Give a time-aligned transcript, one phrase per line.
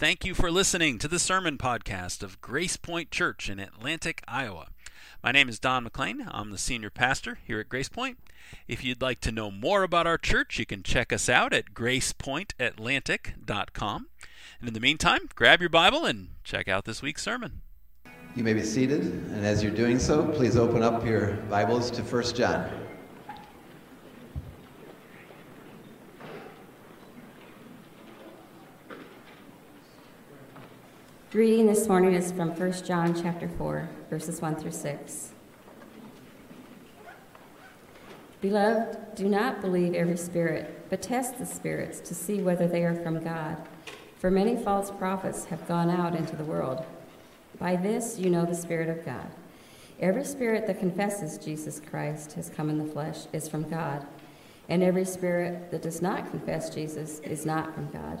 [0.00, 4.68] Thank you for listening to the sermon podcast of Grace Point Church in Atlantic, Iowa.
[5.22, 6.26] My name is Don McLean.
[6.30, 8.16] I'm the senior pastor here at Grace Point.
[8.66, 11.74] If you'd like to know more about our church, you can check us out at
[11.74, 14.06] gracepointatlantic.com.
[14.58, 17.60] And in the meantime, grab your Bible and check out this week's sermon.
[18.34, 22.00] You may be seated, and as you're doing so, please open up your Bibles to
[22.00, 22.70] 1 John.
[31.32, 35.30] Reading this morning is from 1 John chapter 4, verses 1 through 6.
[38.40, 42.96] Beloved, do not believe every spirit, but test the spirits to see whether they are
[42.96, 43.56] from God.
[44.18, 46.84] For many false prophets have gone out into the world.
[47.60, 49.30] By this you know the Spirit of God.
[50.00, 54.04] Every spirit that confesses Jesus Christ has come in the flesh is from God,
[54.68, 58.20] and every spirit that does not confess Jesus is not from God.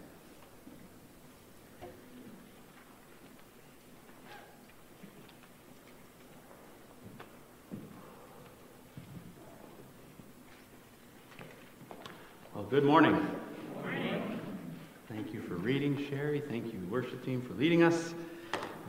[12.69, 13.27] Good morning.
[13.73, 14.39] Morning.
[15.07, 16.41] Thank you for reading, Sherry.
[16.41, 18.13] Thank you, worship team, for leading us.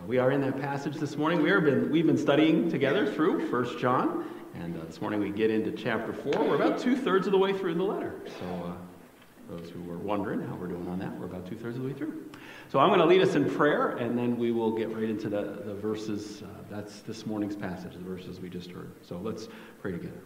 [0.06, 1.42] We are in that passage this morning.
[1.42, 5.30] We are been, we've been studying together through First John, and uh, this morning we
[5.30, 6.32] get into chapter 4.
[6.32, 8.14] We're about two thirds of the way through the letter.
[8.38, 11.76] So, uh, those who were wondering how we're doing on that, we're about two thirds
[11.76, 12.30] of the way through.
[12.68, 15.28] So, I'm going to lead us in prayer, and then we will get right into
[15.28, 16.42] the, the verses.
[16.42, 18.92] Uh, that's this morning's passage, the verses we just heard.
[19.02, 19.48] So, let's
[19.80, 20.20] pray together.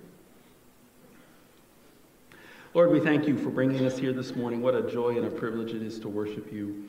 [2.77, 4.61] Lord, we thank you for bringing us here this morning.
[4.61, 6.85] What a joy and a privilege it is to worship you.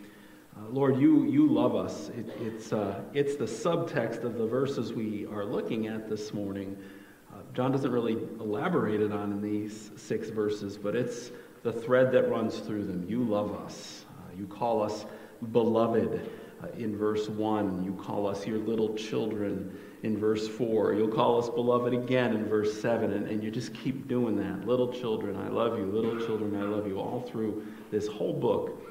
[0.53, 2.09] Uh, Lord, you, you love us.
[2.09, 6.76] It, it's, uh, it's the subtext of the verses we are looking at this morning.
[7.34, 11.31] Uh, John doesn't really elaborate it on in these six verses, but it's
[11.64, 13.06] the thread that runs through them.
[13.08, 14.03] You love us.
[14.09, 15.06] Uh, you call us
[15.53, 16.30] beloved
[16.63, 17.84] uh, in verse 1.
[17.84, 20.94] You call us your little children in verse 4.
[20.94, 24.67] You'll call us beloved again in verse 7, and, and you just keep doing that.
[24.67, 25.85] Little children, I love you.
[25.85, 28.81] Little children, I love you, all through this whole book.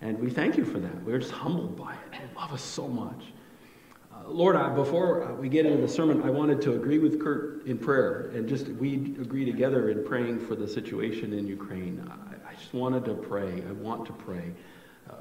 [0.00, 1.04] And we thank you for that.
[1.04, 2.20] We're just humbled by it.
[2.20, 3.24] You love us so much.
[4.12, 7.66] Uh, Lord, before uh, we get into the sermon, I wanted to agree with Kurt
[7.66, 12.08] in prayer, and just we agree together in praying for the situation in Ukraine.
[12.08, 13.64] I, just wanted to pray.
[13.68, 14.52] I want to pray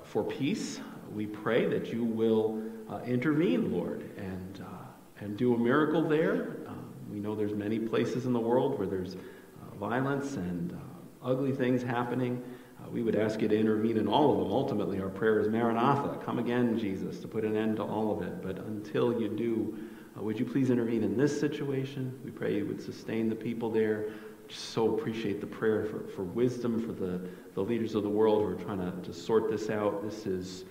[0.04, 0.80] for peace.
[1.12, 4.84] We pray that you will uh, intervene, Lord, and uh,
[5.24, 6.58] and do a miracle there.
[6.68, 6.74] Uh,
[7.12, 11.52] we know there's many places in the world where there's uh, violence and uh, ugly
[11.52, 12.44] things happening.
[12.84, 14.52] Uh, we would ask you to intervene in all of them.
[14.52, 18.22] Ultimately, our prayer is Maranatha, come again, Jesus, to put an end to all of
[18.28, 18.42] it.
[18.42, 19.78] But until you do,
[20.18, 22.20] would you please intervene in this situation?
[22.26, 24.10] We pray you would sustain the people there.
[24.50, 27.22] Just so appreciate the prayer for, for wisdom for the,
[27.54, 30.04] the leaders of the world who are trying to, to sort this out.
[30.04, 30.66] This is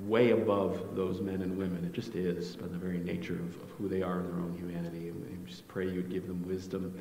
[0.00, 1.84] way above those men and women.
[1.84, 4.54] It just is by the very nature of, of who they are in their own
[4.56, 5.08] humanity.
[5.08, 6.98] And we just pray you'd give them wisdom.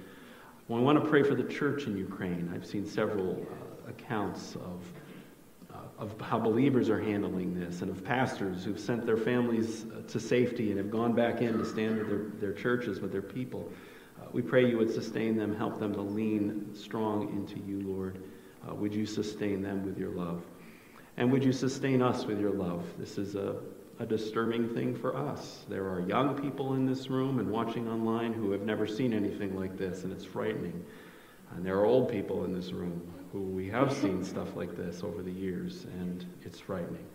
[0.68, 2.52] Well, I want to pray for the church in Ukraine.
[2.54, 4.84] I've seen several uh, accounts of,
[5.74, 10.02] uh, of how believers are handling this and of pastors who've sent their families uh,
[10.10, 13.22] to safety and have gone back in to stand with their, their churches, with their
[13.22, 13.72] people.
[14.22, 18.22] Uh, we pray you would sustain them, help them to lean strong into you, Lord.
[18.70, 20.44] Uh, would you sustain them with your love?
[21.22, 22.84] And would you sustain us with your love?
[22.98, 23.58] This is a,
[24.00, 25.66] a disturbing thing for us.
[25.70, 29.56] There are young people in this room and watching online who have never seen anything
[29.56, 30.84] like this, and it's frightening.
[31.52, 33.00] And there are old people in this room
[33.32, 37.06] who we have seen stuff like this over the years, and it's frightening.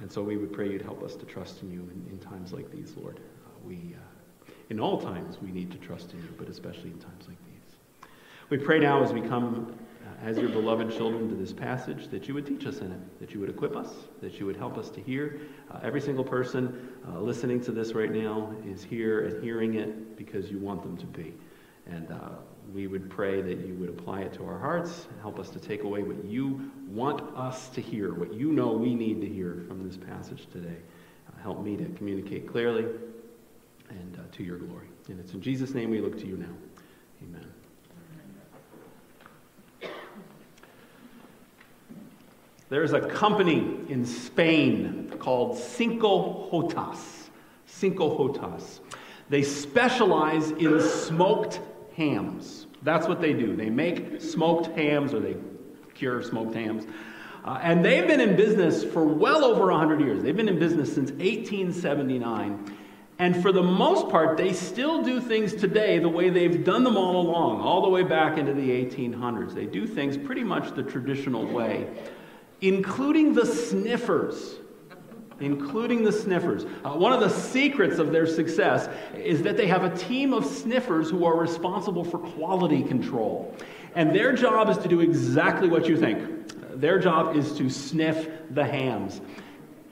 [0.00, 2.54] And so we would pray you'd help us to trust in you in, in times
[2.54, 3.18] like these, Lord.
[3.18, 6.98] Uh, we, uh, in all times, we need to trust in you, but especially in
[7.00, 8.08] times like these.
[8.48, 9.78] We pray now as we come
[10.22, 13.32] as your beloved children to this passage, that you would teach us in it, that
[13.32, 13.90] you would equip us,
[14.22, 15.40] that you would help us to hear.
[15.70, 20.16] Uh, every single person uh, listening to this right now is here and hearing it
[20.16, 21.34] because you want them to be.
[21.86, 22.30] And uh,
[22.72, 25.84] we would pray that you would apply it to our hearts, help us to take
[25.84, 29.86] away what you want us to hear, what you know we need to hear from
[29.86, 30.76] this passage today.
[31.28, 32.86] Uh, help me to communicate clearly
[33.90, 34.88] and uh, to your glory.
[35.08, 36.54] And it's in Jesus' name we look to you now.
[37.22, 37.55] Amen.
[42.68, 47.28] There's a company in Spain called Cinco Jotas.
[47.66, 48.80] Cinco Jotas.
[49.28, 51.60] They specialize in smoked
[51.96, 52.66] hams.
[52.82, 53.56] That's what they do.
[53.56, 55.36] They make smoked hams or they
[55.94, 56.84] cure smoked hams.
[57.44, 60.22] Uh, and they've been in business for well over 100 years.
[60.22, 62.76] They've been in business since 1879.
[63.18, 66.96] And for the most part, they still do things today the way they've done them
[66.96, 69.54] all along, all the way back into the 1800s.
[69.54, 71.88] They do things pretty much the traditional way,
[72.60, 74.56] including the sniffers.
[75.38, 76.64] Including the sniffers.
[76.84, 80.46] Uh, one of the secrets of their success is that they have a team of
[80.46, 83.54] sniffers who are responsible for quality control.
[83.94, 86.80] And their job is to do exactly what you think.
[86.80, 89.20] Their job is to sniff the hams.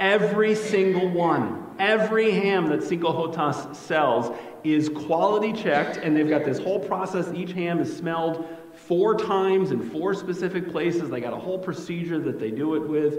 [0.00, 6.44] Every single one, every ham that Cinco Jotas sells is quality checked, and they've got
[6.44, 7.31] this whole process.
[7.34, 8.46] Each ham is smelled
[8.87, 11.11] four times in four specific places.
[11.11, 13.15] They got a whole procedure that they do it with.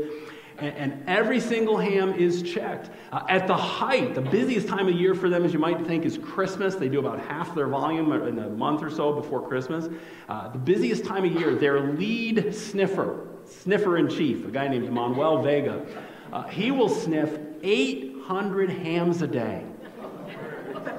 [0.57, 2.89] And, every single ham is checked.
[3.11, 6.05] Uh, at the height, the busiest time of year for them, as you might think,
[6.05, 6.75] is Christmas.
[6.75, 9.89] They do about half their volume in a month or so before Christmas.
[10.29, 14.89] Uh, the busiest time of year, their lead sniffer, sniffer in chief, a guy named
[14.89, 15.85] Manuel Vega,
[16.31, 19.64] uh, he will sniff 800 hams a day.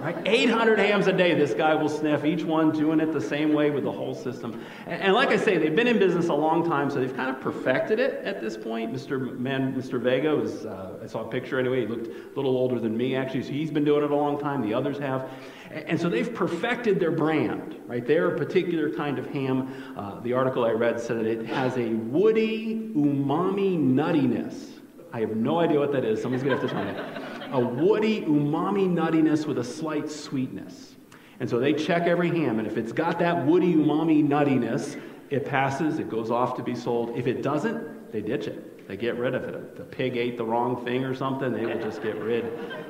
[0.00, 0.16] Right?
[0.26, 3.70] 800 hams a day this guy will sniff, each one doing it the same way
[3.70, 4.64] with the whole system.
[4.86, 7.30] And, and, like I say, they've been in business a long time, so they've kind
[7.30, 8.92] of perfected it at this point.
[8.92, 9.38] Mr.
[9.38, 10.00] Man, Mr.
[10.00, 13.16] Vega was, uh, I saw a picture anyway, he looked a little older than me
[13.16, 15.30] actually, so he's been doing it a long time, the others have.
[15.70, 18.04] And, and so they've perfected their brand, right?
[18.04, 19.94] They're a particular kind of ham.
[19.96, 24.72] Uh, the article I read said that it has a woody, umami nuttiness.
[25.12, 26.20] I have no idea what that is.
[26.20, 30.94] Someone's going to have to tell me a woody umami nuttiness with a slight sweetness.
[31.40, 35.00] And so they check every ham, and if it's got that woody umami nuttiness,
[35.30, 37.16] it passes, it goes off to be sold.
[37.16, 38.88] If it doesn't, they ditch it.
[38.88, 39.54] They get rid of it.
[39.54, 42.44] If the pig ate the wrong thing or something, they will just get rid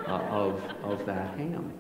[0.06, 1.72] uh, of, of that ham.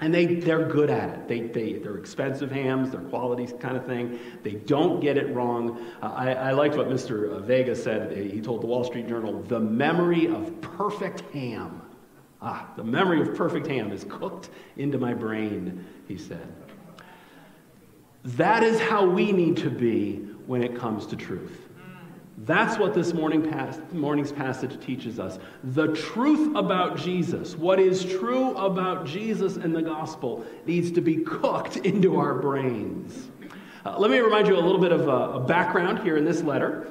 [0.00, 1.28] And they, they're good at it.
[1.28, 4.18] They, they, they're expensive hams, they're quality kind of thing.
[4.42, 5.86] They don't get it wrong.
[6.02, 7.40] Uh, I, I liked what Mr.
[7.42, 8.16] Vega said.
[8.16, 11.82] He told the Wall Street Journal the memory of perfect ham
[12.42, 16.46] Ah, the memory of perfect ham is cooked into my brain, he said.
[18.24, 20.16] That is how we need to be
[20.46, 21.62] when it comes to truth.
[22.38, 25.38] That's what this morning pas- morning's passage teaches us.
[25.64, 31.16] The truth about Jesus, what is true about Jesus and the gospel, needs to be
[31.16, 33.30] cooked into our brains.
[33.86, 36.42] Uh, let me remind you a little bit of a, a background here in this
[36.42, 36.88] letter.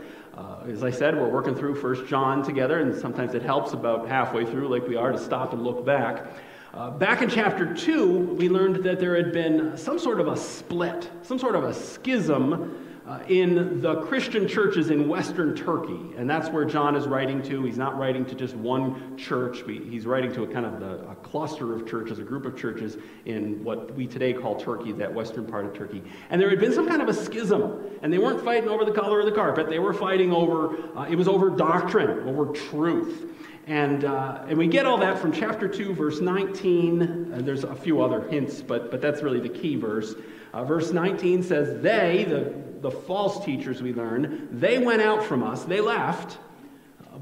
[0.68, 4.46] As I said, we're working through First John together, and sometimes it helps about halfway
[4.46, 6.26] through, like we are, to stop and look back.
[6.74, 10.36] Uh, back in chapter 2, we learned that there had been some sort of a
[10.36, 16.16] split, some sort of a schism uh, in the Christian churches in Western Turkey.
[16.18, 17.64] And that's where John is writing to.
[17.64, 21.16] He's not writing to just one church, he's writing to a kind of the, a
[21.16, 25.46] cluster of churches, a group of churches in what we today call Turkey, that western
[25.46, 26.04] part of Turkey.
[26.30, 27.82] And there had been some kind of a schism.
[28.02, 31.08] And they weren't fighting over the color of the carpet, they were fighting over, uh,
[31.10, 33.32] it was over doctrine, over truth.
[33.68, 37.34] And, uh, and we get all that from chapter 2, verse 19.
[37.34, 40.14] Uh, there's a few other hints, but, but that's really the key verse.
[40.54, 45.42] Uh, verse 19 says, They, the, the false teachers we learn, they went out from
[45.42, 46.38] us, they left,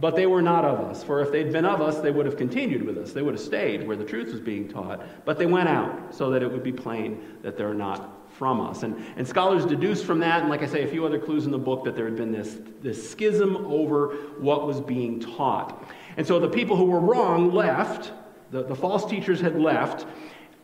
[0.02, 1.02] but they were not of us.
[1.06, 3.14] For if they'd been of us, they would have continued with us.
[3.14, 5.02] They would have stayed where the truth was being taught.
[5.24, 8.84] But they went out so that it would be plain that they're not from us.
[8.84, 11.52] And, and scholars deduce from that, and like I say, a few other clues in
[11.52, 15.90] the book, that there had been this, this schism over what was being taught.
[16.18, 18.12] And so the people who were wrong left,
[18.52, 20.06] the, the false teachers had left,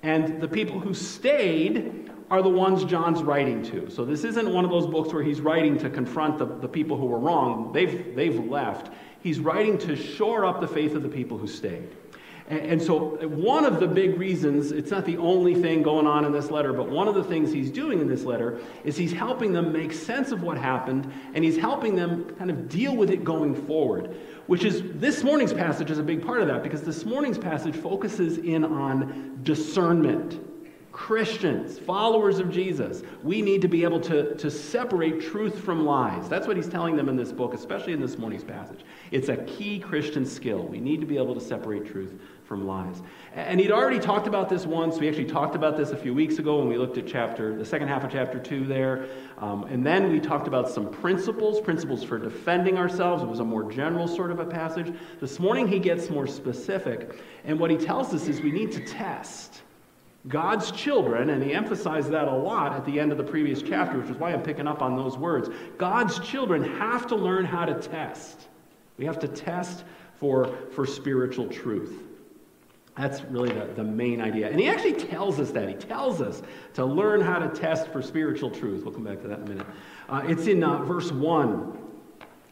[0.04, 3.90] and the people who stayed are the ones John's writing to.
[3.90, 6.98] So this isn't one of those books where he's writing to confront the, the people
[6.98, 7.72] who were wrong.
[7.74, 8.92] They've, they've left.
[9.22, 11.90] He's writing to shore up the faith of the people who stayed.
[12.48, 16.24] And, and so, one of the big reasons, it's not the only thing going on
[16.24, 19.12] in this letter, but one of the things he's doing in this letter is he's
[19.12, 23.10] helping them make sense of what happened, and he's helping them kind of deal with
[23.10, 24.16] it going forward.
[24.48, 27.76] Which is, this morning's passage is a big part of that because this morning's passage
[27.76, 30.49] focuses in on discernment
[31.00, 36.28] Christians, followers of Jesus, we need to be able to, to separate truth from lies.
[36.28, 38.82] That's what he's telling them in this book, especially in this morning's passage.
[39.10, 40.68] It's a key Christian skill.
[40.68, 43.02] We need to be able to separate truth from lies.
[43.34, 45.00] And he'd already talked about this once.
[45.00, 47.66] We actually talked about this a few weeks ago when we looked at chapter, the
[47.66, 49.08] second half of chapter two there.
[49.38, 53.24] Um, and then we talked about some principles, principles for defending ourselves.
[53.24, 54.94] It was a more general sort of a passage.
[55.22, 57.24] This morning he gets more specific.
[57.46, 59.62] And what he tells us is we need to test.
[60.28, 63.98] God's children, and he emphasized that a lot at the end of the previous chapter,
[63.98, 65.50] which is why I'm picking up on those words.
[65.78, 68.48] God's children have to learn how to test.
[68.98, 69.86] We have to test
[70.20, 72.04] for, for spiritual truth.
[72.98, 74.50] That's really the, the main idea.
[74.50, 75.70] And he actually tells us that.
[75.70, 76.42] He tells us
[76.74, 78.84] to learn how to test for spiritual truth.
[78.84, 79.68] We'll come back to that in a minute.
[80.10, 81.78] Uh, it's in uh, verse 1.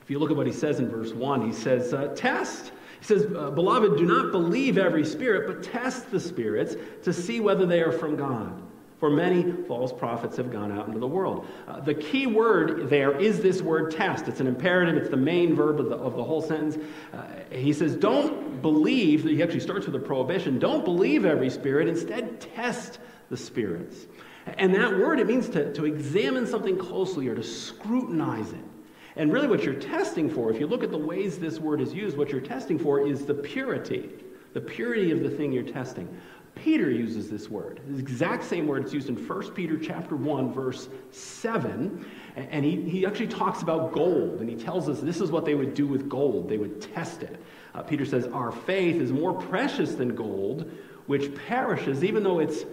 [0.01, 2.71] If you look at what he says in verse 1, he says, uh, Test.
[2.99, 7.39] He says, uh, Beloved, do not believe every spirit, but test the spirits to see
[7.39, 8.61] whether they are from God.
[8.99, 11.45] For many false prophets have gone out into the world.
[11.67, 14.27] Uh, the key word there is this word test.
[14.27, 16.77] It's an imperative, it's the main verb of the, of the whole sentence.
[17.13, 21.87] Uh, he says, Don't believe, he actually starts with a prohibition, don't believe every spirit,
[21.87, 22.97] instead, test
[23.29, 24.07] the spirits.
[24.57, 28.63] And that word, it means to, to examine something closely or to scrutinize it.
[29.17, 31.93] And really, what you're testing for, if you look at the ways this word is
[31.93, 34.11] used, what you're testing for is the purity,
[34.53, 36.07] the purity of the thing you're testing.
[36.53, 38.83] Peter uses this word, the exact same word.
[38.83, 42.05] It's used in 1 Peter chapter 1, verse 7.
[42.35, 45.55] And he, he actually talks about gold, and he tells us this is what they
[45.55, 46.49] would do with gold.
[46.49, 47.41] They would test it.
[47.73, 50.71] Uh, Peter says, Our faith is more precious than gold,
[51.07, 52.65] which perishes even though it's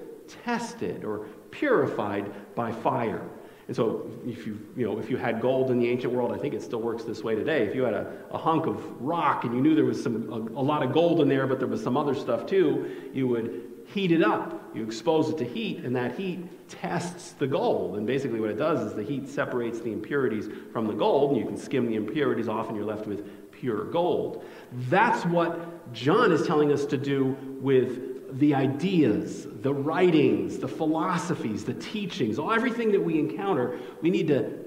[0.45, 3.23] tested or purified by fire.
[3.67, 6.39] And so, if you, you, know, if you had gold in the ancient world, I
[6.39, 7.63] think it still works this way today.
[7.63, 10.61] If you had a, a hunk of rock and you knew there was some, a,
[10.61, 13.75] a lot of gold in there, but there was some other stuff too, you would
[13.87, 14.61] heat it up.
[14.75, 17.97] You expose it to heat, and that heat tests the gold.
[17.97, 21.41] And basically, what it does is the heat separates the impurities from the gold, and
[21.41, 24.45] you can skim the impurities off, and you're left with pure gold.
[24.89, 31.65] That's what John is telling us to do with the ideas, the writings, the philosophies,
[31.65, 34.59] the teachings, all everything that we encounter, we need to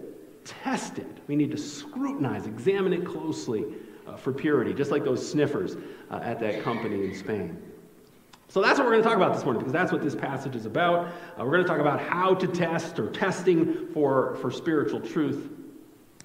[0.46, 1.18] test it.
[1.28, 3.66] We need to scrutinize, examine it closely
[4.08, 5.76] uh, for purity, just like those sniffers
[6.10, 7.62] uh, at that company in Spain.
[8.48, 10.56] So that's what we're going to talk about this morning because that's what this passage
[10.56, 11.08] is about.
[11.08, 15.50] Uh, we're going to talk about how to test or testing for, for spiritual truth.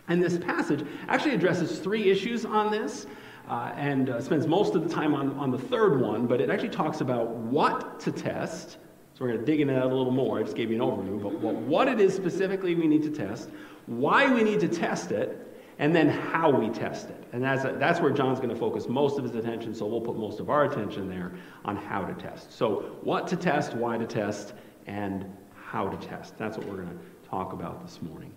[0.06, 3.06] And this passage actually addresses three issues on this
[3.52, 6.48] uh, and uh, spends most of the time on, on the third one, but it
[6.48, 8.78] actually talks about what to test.
[9.12, 10.38] So we're going to dig into that a little more.
[10.38, 13.10] I just gave you an overview, but what, what it is specifically we need to
[13.10, 13.50] test,
[13.84, 15.38] why we need to test it,
[15.78, 17.24] and then how we test it.
[17.34, 20.00] And that's, a, that's where John's going to focus most of his attention, so we'll
[20.00, 21.32] put most of our attention there
[21.66, 22.56] on how to test.
[22.56, 24.54] So, what to test, why to test,
[24.86, 26.38] and how to test.
[26.38, 28.32] That's what we're going to talk about this morning.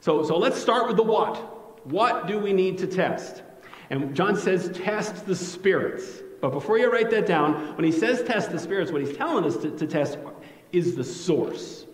[0.00, 1.86] So, so let's start with the what.
[1.86, 3.44] What do we need to test?
[3.90, 6.22] And John says, test the spirits.
[6.40, 9.44] But before you write that down, when he says test the spirits, what he's telling
[9.44, 10.18] us to, to test
[10.72, 11.86] is the source.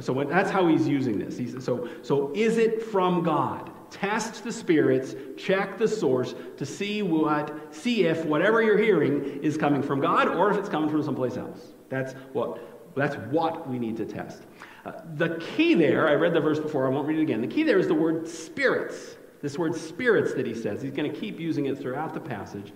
[0.00, 1.36] So when, that's how he's using this.
[1.36, 3.70] He's, so, so is it from God?
[3.90, 9.56] Test the spirits, check the source to see what, see if whatever you're hearing is
[9.56, 11.72] coming from God or if it's coming from someplace else.
[11.88, 14.42] That's what, that's what we need to test.
[14.84, 17.40] Uh, the key there, I read the verse before, I won't read it again.
[17.40, 19.16] The key there is the word spirits.
[19.42, 22.72] This word spirits that he says, he's going to keep using it throughout the passage.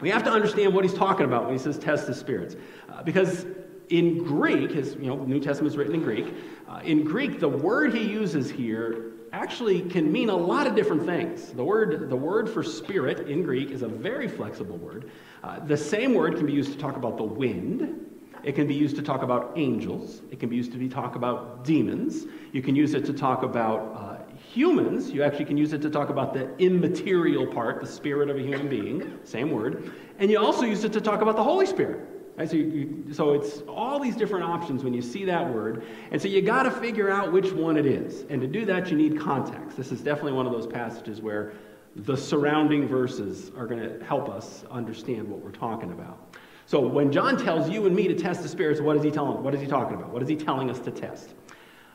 [0.00, 2.56] We have to understand what he's talking about when he says test the spirits.
[2.92, 3.46] Uh, because
[3.90, 6.34] in Greek, his you know, the New Testament is written in Greek.
[6.68, 11.04] Uh, in Greek, the word he uses here actually can mean a lot of different
[11.04, 11.52] things.
[11.52, 15.10] The word, the word for spirit in Greek is a very flexible word.
[15.42, 18.00] Uh, the same word can be used to talk about the wind.
[18.44, 20.22] It can be used to talk about angels.
[20.30, 22.26] It can be used to be talk about demons.
[22.52, 24.13] You can use it to talk about uh,
[24.54, 28.36] humans, you actually can use it to talk about the immaterial part, the spirit of
[28.36, 29.92] a human being, same word.
[30.18, 32.08] And you also use it to talk about the Holy Spirit.
[32.36, 32.48] Right?
[32.48, 35.84] So, you, you, so it's all these different options when you see that word.
[36.10, 38.24] And so you got to figure out which one it is.
[38.28, 39.76] And to do that, you need context.
[39.76, 41.52] This is definitely one of those passages where
[41.96, 46.36] the surrounding verses are going to help us understand what we're talking about.
[46.66, 49.42] So when John tells you and me to test the spirits, what is he telling?
[49.42, 50.10] What is he talking about?
[50.10, 51.34] What is he telling us to test?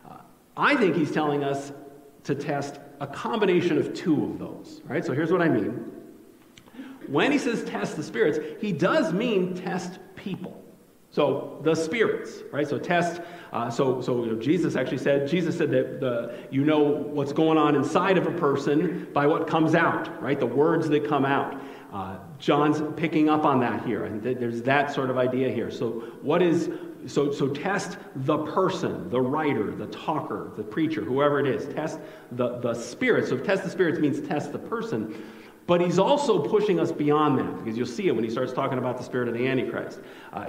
[0.09, 0.17] Uh,
[0.55, 1.71] I think he's telling us
[2.29, 4.81] to test a combination of two of those.
[4.85, 5.03] Right?
[5.03, 5.91] So here's what I mean.
[7.07, 10.63] When he says test the spirits, he does mean test people.
[11.09, 12.67] So the spirits, right?
[12.67, 13.21] So test.
[13.51, 17.33] Uh, so so you know, Jesus actually said Jesus said that the, you know what's
[17.33, 20.39] going on inside of a person by what comes out, right?
[20.39, 21.59] The words that come out.
[21.91, 25.71] Uh, John's picking up on that here, and th- there's that sort of idea here.
[25.71, 25.89] So
[26.21, 26.69] what is
[27.09, 31.73] so, so test the person, the writer, the talker, the preacher, whoever it is.
[31.73, 31.99] Test
[32.33, 33.27] the, the spirit.
[33.27, 35.23] So test the spirits means test the person.
[35.65, 38.79] But he's also pushing us beyond that because you'll see it when he starts talking
[38.79, 39.99] about the spirit of the Antichrist.
[40.33, 40.45] Uh,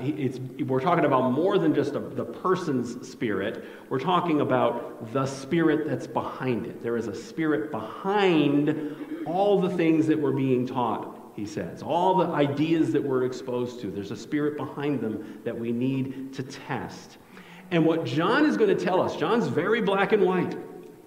[0.64, 5.86] we're talking about more than just a, the person's spirit, we're talking about the spirit
[5.86, 6.82] that's behind it.
[6.82, 11.82] There is a spirit behind all the things that we're being taught he says.
[11.82, 16.34] All the ideas that we're exposed to, there's a spirit behind them that we need
[16.34, 17.16] to test.
[17.70, 20.54] And what John is going to tell us, John's very black and white.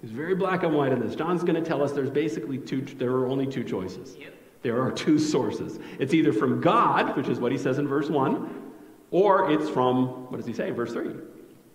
[0.00, 1.14] He's very black and white in this.
[1.14, 4.16] John's going to tell us there's basically two, there are only two choices.
[4.62, 5.78] There are two sources.
[6.00, 8.72] It's either from God, which is what he says in verse 1,
[9.12, 11.14] or it's from, what does he say, in verse 3?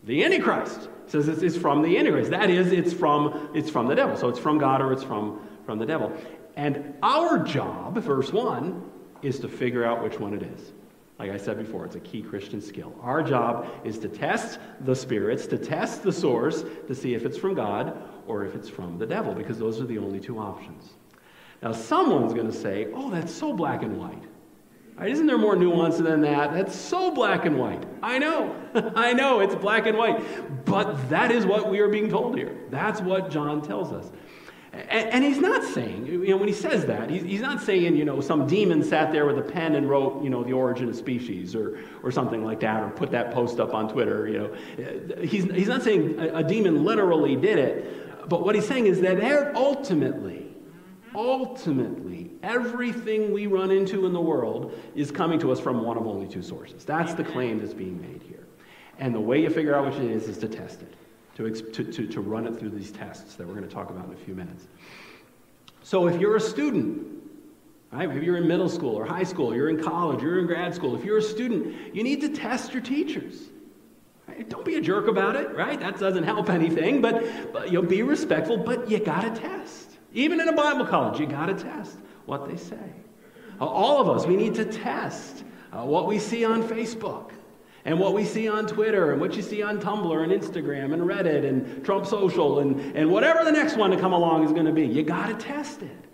[0.04, 0.90] The Antichrist.
[1.06, 2.32] He says it's, from the Antichrist.
[2.32, 4.18] That is, it's from, it's from the devil.
[4.18, 6.12] So it's from God or it's from, from the devil.
[6.60, 8.84] And our job, verse 1,
[9.22, 10.74] is to figure out which one it is.
[11.18, 12.94] Like I said before, it's a key Christian skill.
[13.02, 17.38] Our job is to test the spirits, to test the source, to see if it's
[17.38, 17.98] from God
[18.28, 20.90] or if it's from the devil, because those are the only two options.
[21.62, 24.24] Now, someone's going to say, oh, that's so black and white.
[24.98, 26.54] Right, isn't there more nuance than that?
[26.54, 27.86] That's so black and white.
[28.04, 28.54] I know.
[28.98, 30.66] I know it's black and white.
[30.66, 32.54] But that is what we are being told here.
[32.70, 34.12] That's what John tells us.
[34.72, 38.22] And, he's not saying, you know, when he says that, he's, not saying, you know,
[38.22, 41.56] some demon sat there with a pen and wrote, you know, the origin of species
[41.56, 45.24] or, or something like that, or put that post up on Twitter, you know.
[45.24, 49.02] He's, he's not saying a, a demon literally did it, but what he's saying is
[49.02, 50.54] that ultimately,
[51.16, 56.06] ultimately, everything we run into in the world is coming to us from one of
[56.06, 56.86] only two sources.
[56.86, 58.46] That's the claim that's being made here.
[59.00, 60.94] And the way you figure out which it is is to test it
[61.48, 64.14] to, to, to, run it through these tests that we're going to talk about in
[64.14, 64.68] a few minutes.
[65.84, 67.08] So if you're a student,
[67.92, 70.76] right, if you're in middle school or high school, you're in college, you're in grad
[70.76, 73.36] school, if you're a student, you need to test your teachers.
[74.28, 74.50] Right?
[74.50, 75.80] Don't be a jerk about it, right?
[75.80, 79.98] That doesn't help anything, but, but you'll be respectful, but you got to test.
[80.14, 82.94] Even in a Bible college, you got to test what they say.
[83.62, 87.32] All of us, we need to test uh, what we see on Facebook
[87.86, 91.04] and what we see on Twitter and what you see on Tumblr and Instagram and
[91.04, 94.66] Reddit and Trump Social and, and whatever the next one to come along is going
[94.66, 94.86] to be.
[94.86, 96.06] You got to test it.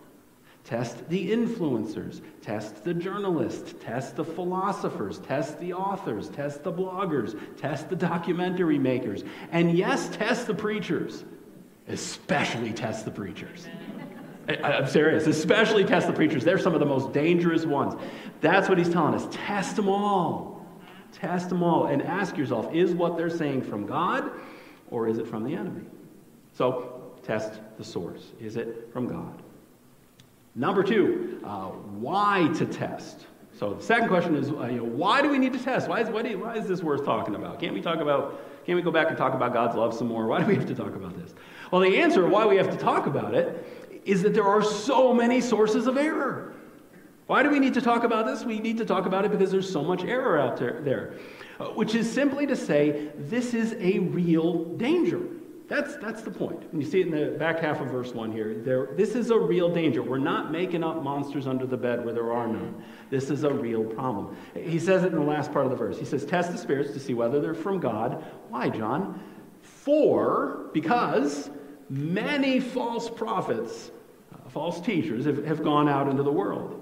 [0.63, 7.39] Test the influencers, test the journalists, test the philosophers, test the authors, test the bloggers,
[7.55, 11.23] test the documentary makers, and yes, test the preachers.
[11.87, 13.67] Especially test the preachers.
[14.49, 15.27] I, am serious.
[15.27, 16.43] Especially test the preachers.
[16.43, 17.93] They're some of the most dangerous ones.
[18.41, 19.27] That's what he's telling us.
[19.29, 20.54] Test them all.
[21.15, 24.31] Test them all and ask yourself is what they're saying from God
[24.91, 25.85] or is it from the enemy?
[26.53, 28.31] So, test the source.
[28.39, 29.41] Is it from God?
[30.55, 33.27] Number two, uh, why to test?
[33.57, 35.87] So, the second question is uh, you know, why do we need to test?
[35.87, 37.59] Why is, why, you, why is this worth talking about?
[37.59, 40.27] Can't we talk about, can't we go back and talk about God's love some more?
[40.27, 41.33] Why do we have to talk about this?
[41.71, 45.13] Well, the answer why we have to talk about it is that there are so
[45.13, 46.54] many sources of error.
[47.27, 48.43] Why do we need to talk about this?
[48.43, 51.15] We need to talk about it because there's so much error out there, there
[51.59, 55.21] uh, which is simply to say this is a real danger.
[55.67, 56.61] That's, that's the point.
[56.71, 58.53] And you see it in the back half of verse 1 here.
[58.53, 60.03] There, this is a real danger.
[60.03, 62.83] We're not making up monsters under the bed where there are none.
[63.09, 64.37] This is a real problem.
[64.53, 65.97] He says it in the last part of the verse.
[65.97, 68.23] He says, Test the spirits to see whether they're from God.
[68.49, 69.19] Why, John?
[69.63, 71.49] For, because
[71.89, 73.89] many false prophets,
[74.33, 76.74] uh, false teachers have, have gone out into the world.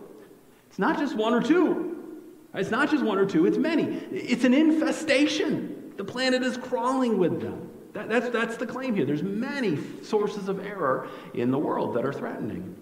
[0.74, 2.18] It's not just one or two.
[2.56, 3.84] It's not just one or two, it's many.
[4.12, 5.94] It's an infestation.
[5.98, 7.70] The planet is crawling with them.
[7.94, 9.06] That, that's, that's the claim here.
[9.06, 12.76] There's many sources of error in the world that are threatening.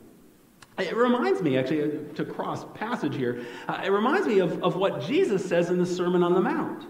[0.78, 4.78] It reminds me, actually, uh, to cross passage here, uh, it reminds me of, of
[4.78, 6.86] what Jesus says in the Sermon on the Mount.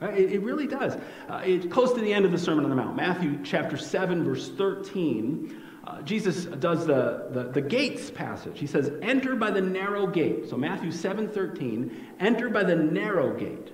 [0.00, 0.16] Right?
[0.16, 0.94] It, it, really does.
[1.28, 2.94] Uh, it's close to the end of the Sermon on the Mount.
[2.94, 8.58] Matthew chapter 7, verse 13 uh, Jesus does the, the, the, gates passage.
[8.58, 10.48] He says, enter by the narrow gate.
[10.48, 13.72] So Matthew 7 13, enter by the narrow gate.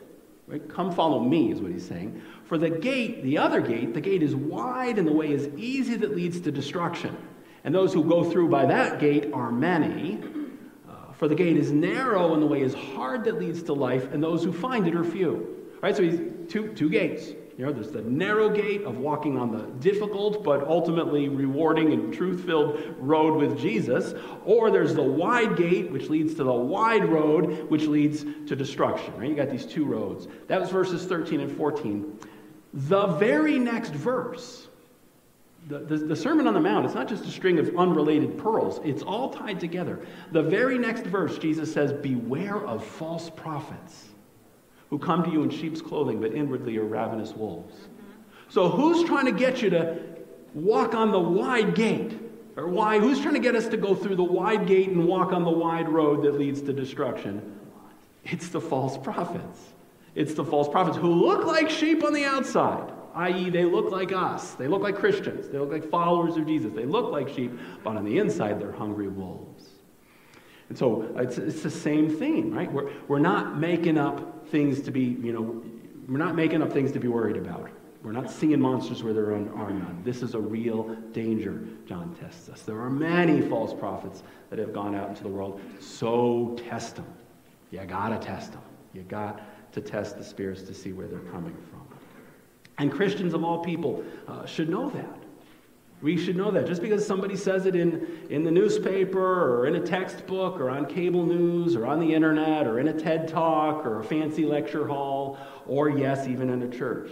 [0.48, 0.68] Right?
[0.68, 2.20] Come follow me, is what he's saying.
[2.46, 5.94] For the gate, the other gate, the gate is wide and the way is easy
[5.96, 7.16] that leads to destruction.
[7.62, 10.20] And those who go through by that gate are many.
[10.88, 14.12] Uh, for the gate is narrow and the way is hard that leads to life,
[14.12, 15.68] and those who find it are few.
[15.80, 15.94] Right?
[15.94, 16.18] So he's
[16.48, 17.30] two, two gates.
[17.60, 22.10] You know, there's the narrow gate of walking on the difficult but ultimately rewarding and
[22.10, 24.14] truth filled road with Jesus,
[24.46, 29.14] or there's the wide gate which leads to the wide road which leads to destruction.
[29.18, 29.28] Right?
[29.28, 30.26] You got these two roads.
[30.46, 32.18] That was verses 13 and 14.
[32.72, 34.68] The very next verse,
[35.68, 38.80] the, the, the, Sermon on the Mount, it's not just a string of unrelated pearls,
[38.84, 40.00] it's all tied together.
[40.32, 44.09] The very next verse, Jesus says, Beware of false prophets
[44.90, 47.74] who come to you in sheep's clothing, but inwardly are ravenous wolves.
[48.48, 49.98] So, who's trying to get you to
[50.54, 52.18] walk on the wide gate?
[52.56, 52.98] Or why?
[52.98, 55.50] Who's trying to get us to go through the wide gate and walk on the
[55.50, 57.58] wide road that leads to destruction?
[58.24, 59.60] It's the false prophets.
[60.14, 64.12] It's the false prophets who look like sheep on the outside, i.e., they look like
[64.12, 64.54] us.
[64.54, 65.48] They look like Christians.
[65.48, 66.72] They look like followers of Jesus.
[66.74, 67.52] They look like sheep,
[67.84, 69.49] but on the inside, they're hungry wolves.
[70.70, 72.72] And so it's, it's the same thing, right?
[72.72, 75.62] We're, we're not making up things to be, you know,
[76.08, 77.68] we're not making up things to be worried about.
[78.04, 80.00] We're not seeing monsters where there are none.
[80.04, 82.62] This is a real danger, John tests us.
[82.62, 85.60] There are many false prophets that have gone out into the world.
[85.80, 87.06] So test them.
[87.72, 88.62] You gotta test them.
[88.94, 91.82] You got to test the spirits to see where they're coming from.
[92.78, 95.19] And Christians of all people uh, should know that.
[96.02, 96.66] We should know that.
[96.66, 100.86] Just because somebody says it in, in the newspaper or in a textbook or on
[100.86, 104.86] cable news or on the internet or in a TED talk or a fancy lecture
[104.86, 107.10] hall or, yes, even in a church.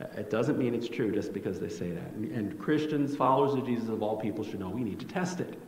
[0.00, 2.12] Uh, it doesn't mean it's true just because they say that.
[2.12, 5.40] And, and Christians, followers of Jesus of all people, should know we need to test
[5.40, 5.60] it.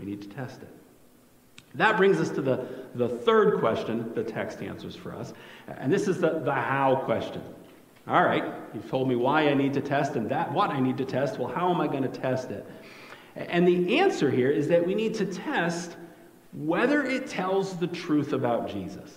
[0.00, 0.68] We need to test it.
[1.74, 5.34] That brings us to the, the third question the text answers for us.
[5.66, 7.42] And this is the, the how question.
[8.08, 10.96] All right, you've told me why I need to test and that what I need
[10.96, 11.38] to test.
[11.38, 12.66] Well, how am I going to test it?
[13.36, 15.96] And the answer here is that we need to test
[16.52, 19.12] whether it tells the truth about Jesus.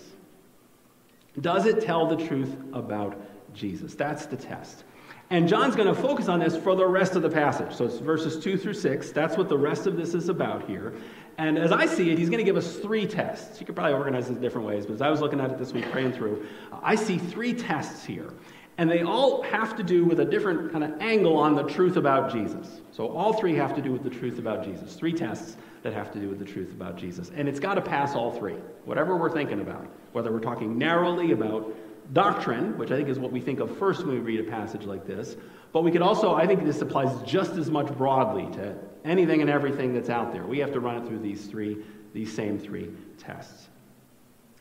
[1.39, 3.17] Does it tell the truth about
[3.53, 3.95] Jesus?
[3.95, 4.83] That's the test.
[5.29, 7.73] And John's going to focus on this for the rest of the passage.
[7.73, 9.11] So it's verses 2 through 6.
[9.13, 10.93] That's what the rest of this is about here.
[11.37, 13.61] And as I see it, he's going to give us three tests.
[13.61, 15.57] You could probably organize this in different ways, but as I was looking at it
[15.57, 16.45] this week, praying through,
[16.83, 18.33] I see three tests here.
[18.77, 21.97] And they all have to do with a different kind of angle on the truth
[21.97, 22.81] about Jesus.
[22.91, 24.95] So all three have to do with the truth about Jesus.
[24.95, 27.31] Three tests that have to do with the truth about Jesus.
[27.35, 28.55] And it's got to pass all three,
[28.85, 29.85] whatever we're thinking about.
[30.13, 31.73] Whether we're talking narrowly about
[32.13, 34.85] doctrine, which I think is what we think of first when we read a passage
[34.85, 35.35] like this,
[35.71, 39.49] but we could also, I think this applies just as much broadly to anything and
[39.49, 40.43] everything that's out there.
[40.43, 41.77] We have to run it through these three,
[42.13, 43.69] these same three tests.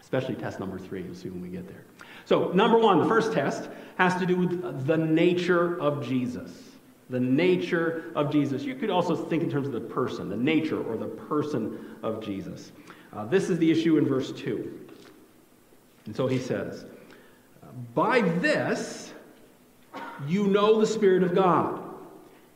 [0.00, 1.84] Especially test number three, you'll see when we get there.
[2.30, 6.52] So, number one, the first test has to do with the nature of Jesus.
[7.08, 8.62] The nature of Jesus.
[8.62, 12.24] You could also think in terms of the person, the nature or the person of
[12.24, 12.70] Jesus.
[13.12, 14.90] Uh, this is the issue in verse 2.
[16.06, 16.84] And so he says,
[17.96, 19.12] By this
[20.28, 21.82] you know the Spirit of God.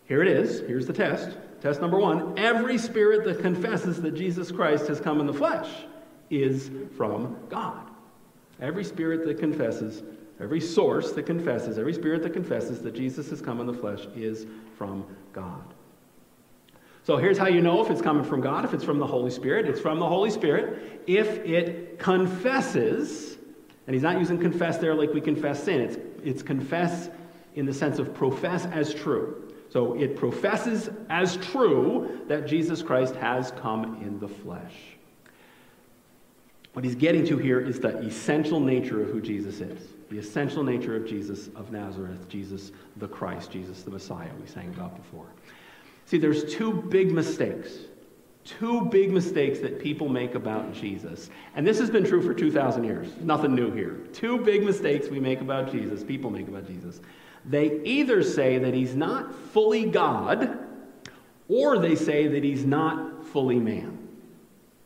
[0.07, 0.61] Here it is.
[0.61, 1.37] Here's the test.
[1.61, 5.69] Test number one every spirit that confesses that Jesus Christ has come in the flesh
[6.31, 7.91] is from God.
[8.61, 10.03] Every spirit that confesses,
[10.41, 14.07] every source that confesses, every spirit that confesses that Jesus has come in the flesh
[14.17, 15.75] is from God.
[17.05, 19.31] So here's how you know if it's coming from God, if it's from the Holy
[19.31, 19.67] Spirit.
[19.67, 23.37] It's from the Holy Spirit if it confesses,
[23.87, 27.11] and he's not using confess there like we confess sin, it's, it's confess
[27.55, 29.53] in the sense of profess as true.
[29.69, 34.94] So it professes as true that Jesus Christ has come in the flesh.
[36.75, 39.89] What he's getting to here is the essential nature of who Jesus is.
[40.11, 44.69] The essential nature of Jesus of Nazareth, Jesus the Christ, Jesus the Messiah, we sang
[44.69, 45.27] about before.
[46.07, 47.71] See, there's two big mistakes.
[48.45, 51.31] Two big mistakes that people make about Jesus.
[51.55, 53.09] And this has been true for 2,000 years.
[53.21, 54.01] Nothing new here.
[54.13, 57.01] Two big mistakes we make about Jesus, people make about Jesus.
[57.45, 60.59] They either say that he's not fully God,
[61.49, 63.94] or they say that he's not fully man.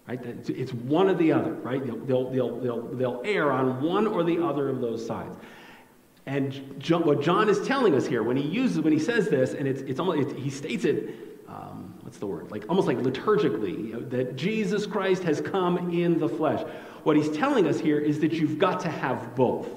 [0.08, 0.20] Right?
[0.48, 1.84] It's one or the other, right?
[1.84, 5.36] They'll, they'll, they'll, they'll err on one or the other of those sides.
[6.24, 9.52] And John, what John is telling us here, when he uses, when he says this,
[9.52, 11.14] and it's, it's almost, he states it,
[11.46, 12.50] um, what's the word?
[12.50, 16.66] Like almost like liturgically, that Jesus Christ has come in the flesh.
[17.02, 19.68] What he's telling us here is that you've got to have both.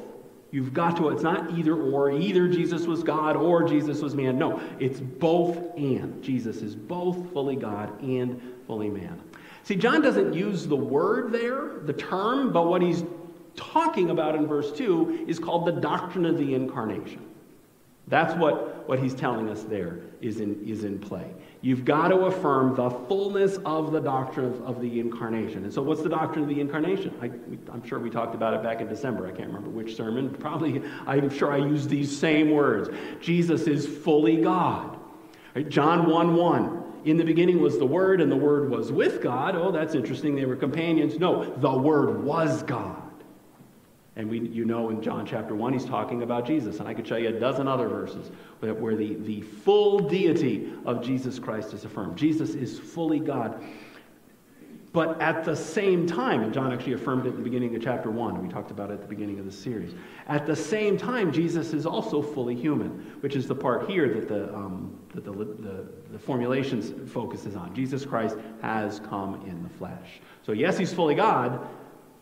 [0.52, 4.38] You've got to, it's not either or, either Jesus was God or Jesus was man.
[4.38, 6.22] No, it's both and.
[6.22, 9.22] Jesus is both fully God and fully man.
[9.63, 13.04] See, John doesn't use the word there, the term, but what he's
[13.56, 17.28] talking about in verse 2 is called the doctrine of the incarnation.
[18.08, 21.32] That's what, what he's telling us there is in, is in play.
[21.62, 25.63] You've got to affirm the fullness of the doctrine of, of the incarnation.
[25.63, 27.13] And so, what's the doctrine of the incarnation?
[27.21, 27.26] I,
[27.74, 29.28] am sure we talked about it back in December.
[29.28, 30.30] I can't remember which sermon.
[30.39, 32.89] Probably, I'm sure I used these same words.
[33.21, 35.00] Jesus is fully God.
[35.56, 35.69] Right?
[35.69, 36.81] John 1 1.
[37.04, 39.56] In the beginning was the Word, and the Word was with God.
[39.56, 40.36] Oh, that's interesting.
[40.36, 41.18] They were companions.
[41.18, 43.02] No, the Word was God.
[44.16, 46.80] And we, you know in John chapter 1, he's talking about Jesus.
[46.80, 51.02] And I could show you a dozen other verses where, the, the full deity of
[51.02, 52.18] Jesus Christ is affirmed.
[52.18, 53.64] Jesus is fully God.
[54.93, 58.12] But at the same time, and John actually affirmed it in the beginning of chapter
[58.12, 59.95] 1, we talked about it at the beginning of the series.
[60.27, 64.27] At the same time, Jesus is also fully human, which is the part here that
[64.27, 67.73] the, um, that the, the, the formulations focuses on.
[67.73, 70.19] Jesus Christ has come in the flesh.
[70.45, 71.65] So, yes, he's fully God,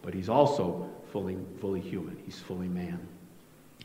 [0.03, 2.21] but he's also fully, fully human.
[2.23, 2.99] He's fully man.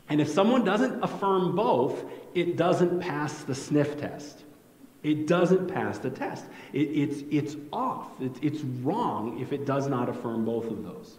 [0.09, 4.44] And if someone doesn't affirm both, it doesn't pass the sniff test.
[5.05, 6.45] It doesn't pass the test.
[6.73, 8.19] It, it's, it's off.
[8.19, 11.17] It, it's wrong if it does not affirm both of those.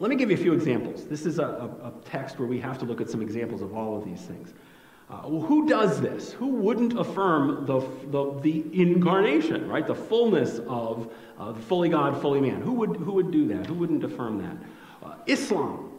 [0.00, 1.06] Let me give you a few examples.
[1.06, 3.74] This is a, a, a text where we have to look at some examples of
[3.74, 4.52] all of these things.
[5.08, 6.32] Uh, well, who does this?
[6.32, 9.86] Who wouldn't affirm the, the, the incarnation, right?
[9.86, 12.60] The fullness of uh, fully God, fully man.
[12.60, 13.64] Who would, who would do that?
[13.66, 14.56] Who wouldn't affirm that?
[15.02, 15.90] Uh, Islam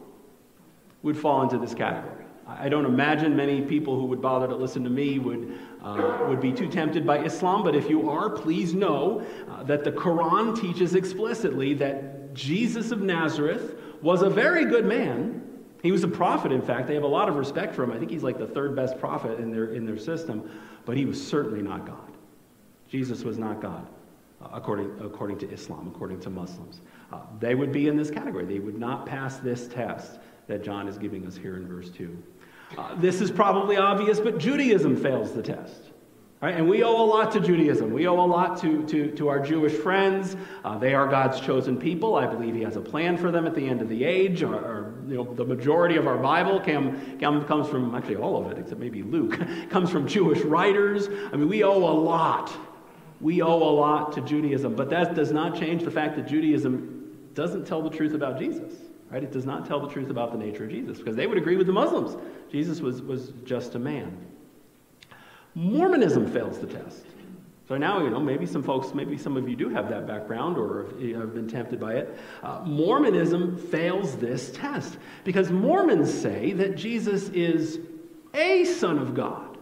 [1.02, 2.26] would fall into this category.
[2.48, 6.40] I don't imagine many people who would bother to listen to me would, uh, would
[6.40, 10.58] be too tempted by Islam, but if you are, please know uh, that the Quran
[10.60, 15.42] teaches explicitly that Jesus of Nazareth was a very good man.
[15.82, 16.88] He was a prophet, in fact.
[16.88, 17.92] They have a lot of respect for him.
[17.92, 20.50] I think he's like the third best prophet in their, in their system,
[20.84, 22.12] but he was certainly not God.
[22.88, 23.86] Jesus was not God,
[24.42, 26.80] uh, according, according to Islam, according to Muslims.
[27.12, 28.44] Uh, they would be in this category.
[28.44, 32.22] They would not pass this test that John is giving us here in verse 2.
[32.76, 35.88] Uh, this is probably obvious, but Judaism fails the test.
[36.40, 36.54] Right?
[36.54, 37.92] And we owe a lot to Judaism.
[37.92, 40.36] We owe a lot to, to, to our Jewish friends.
[40.64, 42.14] Uh, they are God's chosen people.
[42.14, 44.44] I believe He has a plan for them at the end of the age.
[44.44, 48.40] Or, or you know, the majority of our Bible came, come, comes from, actually all
[48.40, 49.36] of it, except maybe Luke,
[49.70, 51.08] comes from Jewish writers.
[51.08, 52.56] I mean, we owe a lot.
[53.20, 54.76] We owe a lot to Judaism.
[54.76, 58.74] But that does not change the fact that Judaism doesn't tell the truth about Jesus.
[59.10, 59.22] Right?
[59.22, 61.56] It does not tell the truth about the nature of Jesus because they would agree
[61.56, 62.16] with the Muslims.
[62.52, 64.16] Jesus was, was just a man.
[65.54, 67.04] Mormonism fails the test.
[67.68, 70.56] So now, you know, maybe some folks, maybe some of you do have that background
[70.56, 72.18] or have been tempted by it.
[72.42, 77.78] Uh, Mormonism fails this test because Mormons say that Jesus is
[78.32, 79.58] a son of God.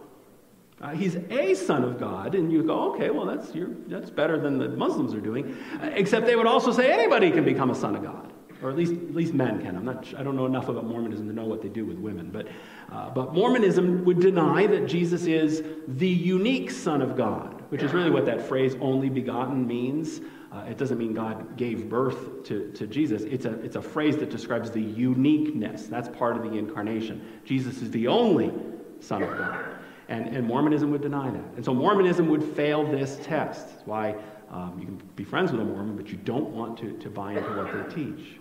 [0.79, 3.51] Uh, he's a son of God, and you go, okay, well, that's,
[3.87, 5.57] that's better than the Muslims are doing.
[5.81, 8.26] Uh, except they would also say anybody can become a son of God
[8.61, 9.75] or at least, at least men can.
[9.75, 12.29] I'm not, I don't know enough about Mormonism to know what they do with women.
[12.31, 12.47] But,
[12.91, 17.93] uh, but Mormonism would deny that Jesus is the unique Son of God, which is
[17.93, 20.21] really what that phrase only begotten means.
[20.51, 23.23] Uh, it doesn't mean God gave birth to, to Jesus.
[23.23, 25.87] It's a, it's a phrase that describes the uniqueness.
[25.87, 27.39] That's part of the incarnation.
[27.43, 28.51] Jesus is the only
[28.99, 29.65] Son of God.
[30.09, 31.43] And, and Mormonism would deny that.
[31.57, 33.67] And so Mormonism would fail this test.
[33.69, 34.15] That's why
[34.49, 37.33] um, you can be friends with a Mormon, but you don't want to, to buy
[37.33, 38.39] into what they teach.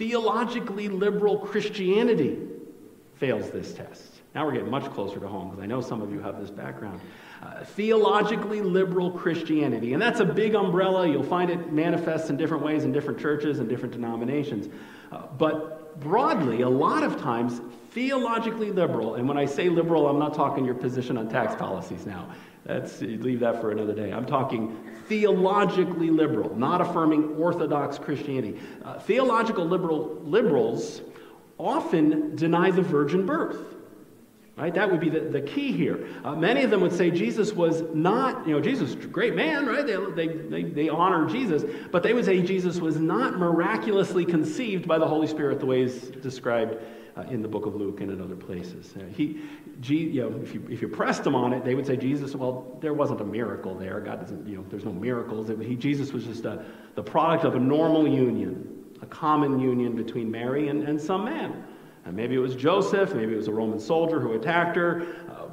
[0.00, 2.38] Theologically liberal Christianity
[3.16, 4.02] fails this test.
[4.34, 6.48] Now we're getting much closer to home because I know some of you have this
[6.48, 7.02] background.
[7.42, 11.06] Uh, theologically liberal Christianity, and that's a big umbrella.
[11.06, 14.70] You'll find it manifests in different ways in different churches and different denominations.
[15.12, 17.60] Uh, but broadly, a lot of times,
[17.90, 22.06] theologically liberal, and when I say liberal, I'm not talking your position on tax policies
[22.06, 22.26] now.
[22.64, 24.14] That's, leave that for another day.
[24.14, 28.60] I'm talking theologically liberal, not affirming Orthodox Christianity.
[28.84, 31.02] Uh, theological liberal, liberals
[31.58, 33.58] often deny the virgin birth.
[34.56, 34.72] Right?
[34.72, 36.06] That would be the, the key here.
[36.22, 39.84] Uh, many of them would say Jesus was not, you know, Jesus, great man, right?
[39.84, 44.86] They, they, they, they honor Jesus, but they would say Jesus was not miraculously conceived
[44.86, 46.76] by the Holy Spirit the way it's described
[47.16, 48.94] uh, in the book of Luke and in other places.
[48.96, 49.40] Uh, he,
[49.80, 52.34] G, you know, if you, if you pressed them on it, they would say, Jesus,
[52.34, 54.00] well, there wasn't a miracle there.
[54.00, 55.50] God doesn't, you know, there's no miracles.
[55.60, 60.30] He, Jesus was just a, the product of a normal union, a common union between
[60.30, 61.64] Mary and, and some man.
[62.04, 65.06] And maybe it was Joseph, maybe it was a Roman soldier who attacked her.
[65.30, 65.46] Uh,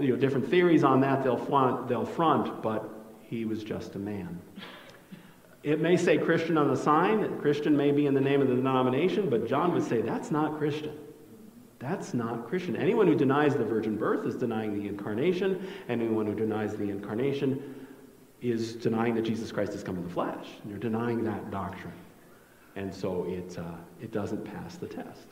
[0.00, 2.88] you know, different theories on that they'll front, they'll front, but
[3.20, 4.40] he was just a man.
[5.62, 8.54] It may say Christian on the sign, Christian may be in the name of the
[8.54, 10.96] denomination, but John would say that's not Christian.
[11.78, 12.76] That's not Christian.
[12.76, 15.66] Anyone who denies the virgin birth is denying the incarnation.
[15.88, 17.86] Anyone who denies the incarnation
[18.42, 20.46] is denying that Jesus Christ has come in the flesh.
[20.68, 21.94] You're denying that doctrine.
[22.76, 25.26] And so it, uh, it doesn't pass the test.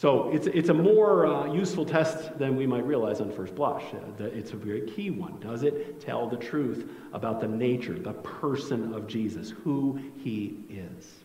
[0.00, 3.82] So it's, it's a more uh, useful test than we might realize on first blush.
[3.92, 5.38] Uh, it's a very key one.
[5.40, 11.16] Does it tell the truth about the nature, the person of Jesus, who he is?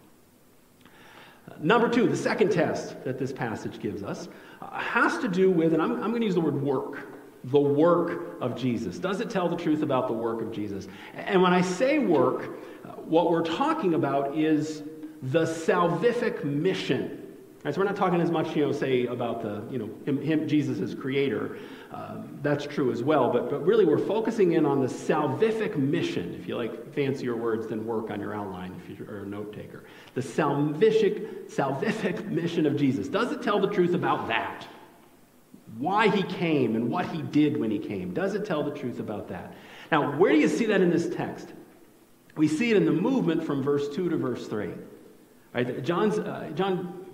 [1.61, 4.27] Number two, the second test that this passage gives us
[4.61, 7.07] uh, has to do with, and I'm, I'm going to use the word work,
[7.45, 8.99] the work of Jesus.
[8.99, 10.89] Does it tell the truth about the work of Jesus?
[11.13, 12.49] And when I say work,
[12.83, 14.83] uh, what we're talking about is
[15.21, 17.21] the salvific mission.
[17.65, 20.21] Right, so we're not talking as much, you know, say about the, you know, him,
[20.21, 21.57] him Jesus as creator.
[21.91, 26.35] Uh, that's true as well, but, but really we're focusing in on the salvific mission,
[26.39, 29.83] if you like fancier words than work on your outline if you're a note taker
[30.13, 33.07] the salvific, salvific mission of Jesus.
[33.07, 34.67] Does it tell the truth about that?
[35.79, 38.13] Why he came and what he did when he came.
[38.13, 39.55] Does it tell the truth about that?
[39.91, 41.51] Now, where do you see that in this text?
[42.37, 44.69] We see it in the movement from verse 2 to verse 3.
[45.53, 45.83] Right?
[45.83, 47.04] John's, uh, John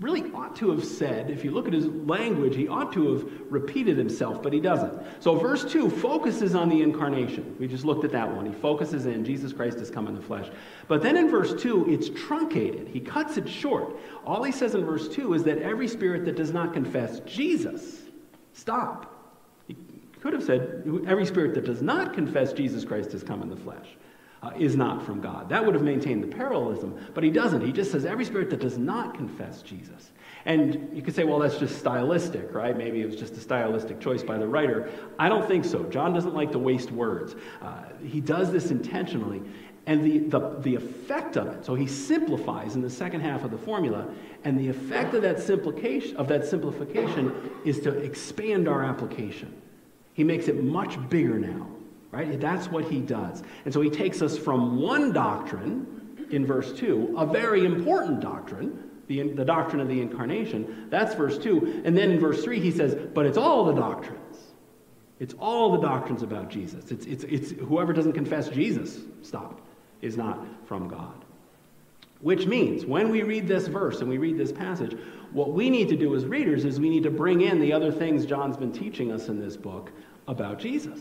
[0.00, 3.28] really ought to have said, if you look at his language, he ought to have
[3.50, 4.96] repeated himself, but he doesn't.
[5.20, 7.56] So verse 2 focuses on the incarnation.
[7.58, 8.46] We just looked at that one.
[8.46, 10.48] He focuses in Jesus Christ has come in the flesh.
[10.86, 12.88] But then in verse 2, it's truncated.
[12.88, 13.96] He cuts it short.
[14.24, 18.02] All he says in verse 2 is that every spirit that does not confess Jesus,
[18.52, 19.14] stop.
[19.66, 19.76] He
[20.20, 23.56] could have said, every spirit that does not confess Jesus Christ has come in the
[23.56, 23.88] flesh
[24.42, 25.48] uh, is not from God.
[25.48, 27.64] That would have maintained the parallelism, but he doesn't.
[27.64, 30.12] He just says every spirit that does not confess Jesus.
[30.44, 32.76] And you could say, well, that's just stylistic, right?
[32.76, 34.90] Maybe it was just a stylistic choice by the writer.
[35.18, 35.82] I don't think so.
[35.84, 37.34] John doesn't like to waste words.
[37.60, 39.42] Uh, he does this intentionally.
[39.86, 43.50] And the, the, the effect of it, so he simplifies in the second half of
[43.50, 44.06] the formula,
[44.44, 49.50] and the effect of that, simplification, of that simplification is to expand our application.
[50.12, 51.66] He makes it much bigger now
[52.10, 52.40] right?
[52.40, 53.42] That's what he does.
[53.64, 58.90] And so he takes us from one doctrine in verse 2, a very important doctrine,
[59.06, 60.86] the, the doctrine of the incarnation.
[60.90, 61.82] That's verse 2.
[61.84, 64.36] And then in verse 3, he says, but it's all the doctrines.
[65.18, 66.90] It's all the doctrines about Jesus.
[66.90, 69.60] It's, it's, it's whoever doesn't confess Jesus, stop,
[70.00, 71.24] is not from God.
[72.20, 74.96] Which means when we read this verse and we read this passage,
[75.32, 77.92] what we need to do as readers is we need to bring in the other
[77.92, 79.92] things John's been teaching us in this book
[80.26, 81.00] about Jesus.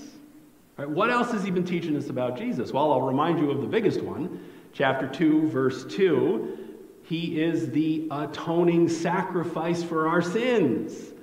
[0.77, 2.71] Right, what else has he been teaching us about Jesus?
[2.71, 4.43] Well, I'll remind you of the biggest one.
[4.73, 6.65] Chapter 2, verse 2.
[7.03, 11.13] He is the atoning sacrifice for our sins.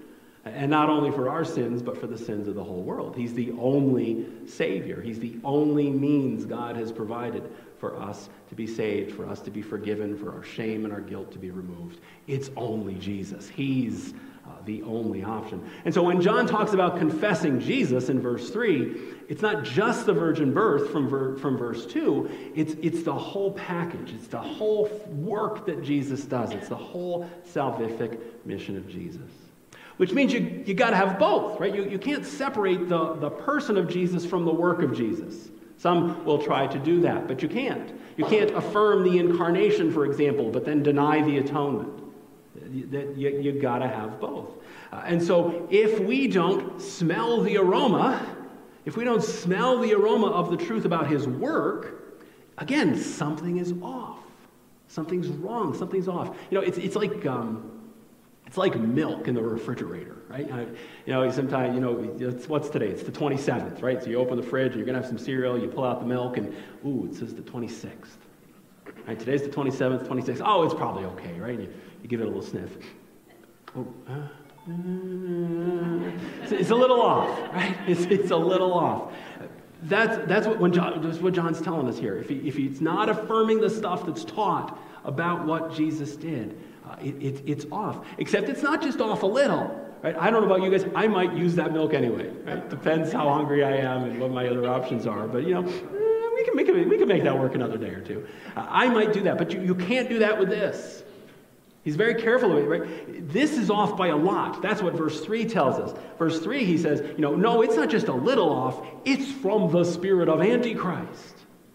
[0.45, 3.17] And not only for our sins, but for the sins of the whole world.
[3.17, 5.01] He's the only Savior.
[5.01, 9.51] He's the only means God has provided for us to be saved, for us to
[9.51, 12.01] be forgiven, for our shame and our guilt to be removed.
[12.27, 13.49] It's only Jesus.
[13.49, 14.15] He's
[14.47, 15.69] uh, the only option.
[15.85, 18.95] And so when John talks about confessing Jesus in verse 3,
[19.29, 23.53] it's not just the virgin birth from, ver- from verse 2, it's, it's the whole
[23.53, 24.13] package.
[24.13, 29.31] It's the whole work that Jesus does, it's the whole salvific mission of Jesus.
[29.97, 31.75] Which means you, you got to have both, right?
[31.75, 35.49] You, you can't separate the, the person of Jesus from the work of Jesus.
[35.79, 37.93] Some will try to do that, but you can't.
[38.17, 42.04] You can't affirm the incarnation, for example, but then deny the atonement.
[42.71, 44.51] You, you, you got to have both.
[44.93, 48.25] Uh, and so if we don't smell the aroma,
[48.85, 52.23] if we don't smell the aroma of the truth about his work,
[52.59, 54.19] again, something is off.
[54.89, 55.75] Something's wrong.
[55.75, 56.37] Something's off.
[56.51, 57.27] You know, it's, it's like.
[57.27, 57.71] Um,
[58.47, 60.49] it's like milk in the refrigerator, right?
[60.53, 62.87] I, you know, sometimes, you know, it's, what's today?
[62.87, 64.01] It's the 27th, right?
[64.01, 66.07] So you open the fridge, you're going to have some cereal, you pull out the
[66.07, 66.55] milk, and,
[66.87, 67.91] ooh, it says the 26th.
[69.07, 70.43] Right, today's the 27th, 26th.
[70.45, 71.59] Oh, it's probably okay, right?
[71.59, 72.71] You, you give it a little sniff.
[73.77, 74.29] Oh, uh,
[76.43, 77.77] it's, it's, a little off, right?
[77.87, 79.13] It's, it's a little off.
[79.83, 82.17] That's, that's, what, when John, that's what John's telling us here.
[82.17, 86.97] If, he, if he's not affirming the stuff that's taught about what Jesus did, uh,
[87.01, 88.07] it, it, it's off.
[88.17, 89.81] Except it's not just off a little.
[90.03, 90.17] Right?
[90.19, 90.91] I don't know about you guys.
[90.95, 92.31] I might use that milk anyway.
[92.45, 92.69] Right?
[92.71, 95.27] Depends how hungry I am and what my other options are.
[95.27, 95.63] But you know,
[96.53, 98.27] we can make we can make that work another day or two.
[98.57, 101.03] I might do that, but you, you can't do that with this.
[101.85, 103.29] He's very careful of it, right?
[103.29, 104.63] This is off by a lot.
[104.63, 105.95] That's what verse 3 tells us.
[106.19, 109.71] Verse 3, he says, you know, no, it's not just a little off, it's from
[109.71, 111.35] the spirit of Antichrist.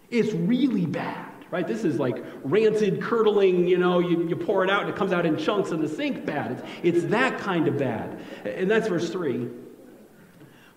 [0.10, 1.68] It's really bad, right?
[1.68, 5.14] This is like rancid, curdling, you know, you, you pour it out and it comes
[5.14, 6.54] out in chunks in the sink bad.
[6.54, 6.64] It's,
[6.98, 8.20] it's that kind of bad.
[8.46, 9.48] And that's verse 3.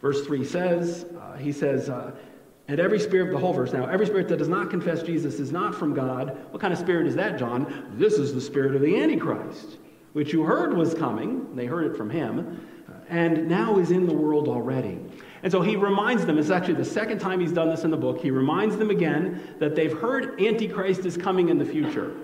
[0.02, 2.12] Verse 3 says, uh, he says, uh,
[2.80, 5.52] every spirit, of the whole verse now, every spirit that does not confess Jesus is
[5.52, 6.36] not from God.
[6.50, 7.92] What kind of spirit is that, John?
[7.96, 9.78] This is the spirit of the Antichrist,
[10.12, 11.54] which you heard was coming.
[11.56, 14.98] They heard it from him, uh, and now is in the world already.
[15.42, 17.96] And so he reminds them, it's actually the second time he's done this in the
[17.96, 22.14] book, he reminds them again that they've heard Antichrist is coming in the future.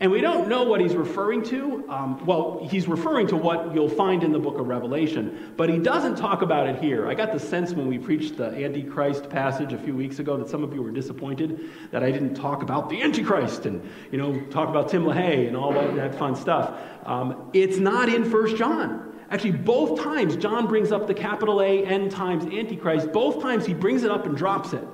[0.00, 1.84] And we don't know what he's referring to.
[1.88, 5.78] Um, well, he's referring to what you'll find in the book of Revelation, but he
[5.78, 7.08] doesn't talk about it here.
[7.08, 10.48] I got the sense when we preached the Antichrist passage a few weeks ago that
[10.48, 13.82] some of you were disappointed that I didn't talk about the Antichrist and,
[14.12, 16.80] you know, talk about Tim LaHaye and all that, that fun stuff.
[17.04, 19.18] Um, it's not in First John.
[19.30, 23.74] Actually, both times John brings up the capital A end times Antichrist, both times he
[23.74, 24.86] brings it up and drops it.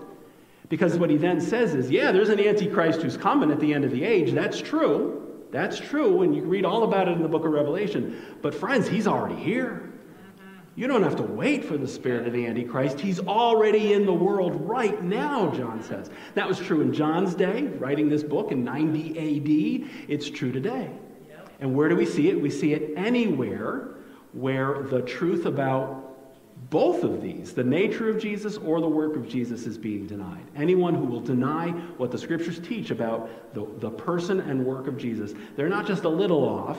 [0.75, 3.85] Because what he then says is, yeah, there's an Antichrist who's coming at the end
[3.85, 4.33] of the age.
[4.33, 5.47] That's true.
[5.53, 6.23] That's true.
[6.23, 8.21] And you read all about it in the book of Revelation.
[8.43, 9.93] But, friends, he's already here.
[10.75, 12.99] You don't have to wait for the spirit of the Antichrist.
[12.99, 16.11] He's already in the world right now, John says.
[16.35, 20.09] That was true in John's day, writing this book in 90 AD.
[20.09, 20.91] It's true today.
[21.61, 22.41] And where do we see it?
[22.41, 23.91] We see it anywhere
[24.33, 26.04] where the truth about
[26.71, 30.45] both of these, the nature of Jesus or the work of Jesus, is being denied.
[30.57, 34.97] Anyone who will deny what the scriptures teach about the, the person and work of
[34.97, 36.79] Jesus, they're not just a little off,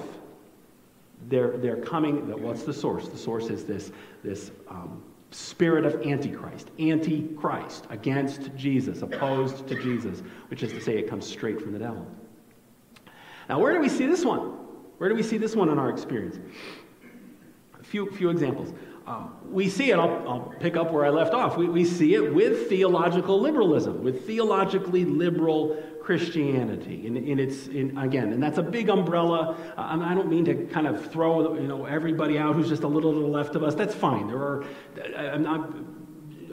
[1.28, 3.08] they're, they're coming, what's the source?
[3.10, 3.92] The source is this,
[4.24, 10.98] this um, spirit of Antichrist, Antichrist, against Jesus, opposed to Jesus, which is to say
[10.98, 12.08] it comes straight from the devil.
[13.50, 14.54] Now, where do we see this one?
[14.98, 16.40] Where do we see this one in our experience?
[17.80, 18.74] A few, few examples.
[19.08, 21.58] Um, we see it, I'll, I'll, pick up where I left off.
[21.58, 27.06] We, we see it with theological liberalism, with theologically liberal Christianity.
[27.06, 29.58] And, and it's, in, again, and that's a big umbrella.
[29.78, 33.14] I don't mean to kind of throw you know, everybody out who's just a little
[33.14, 33.76] to the left of us.
[33.76, 34.28] That's fine.
[34.28, 34.66] There are,
[35.16, 35.74] I'm not,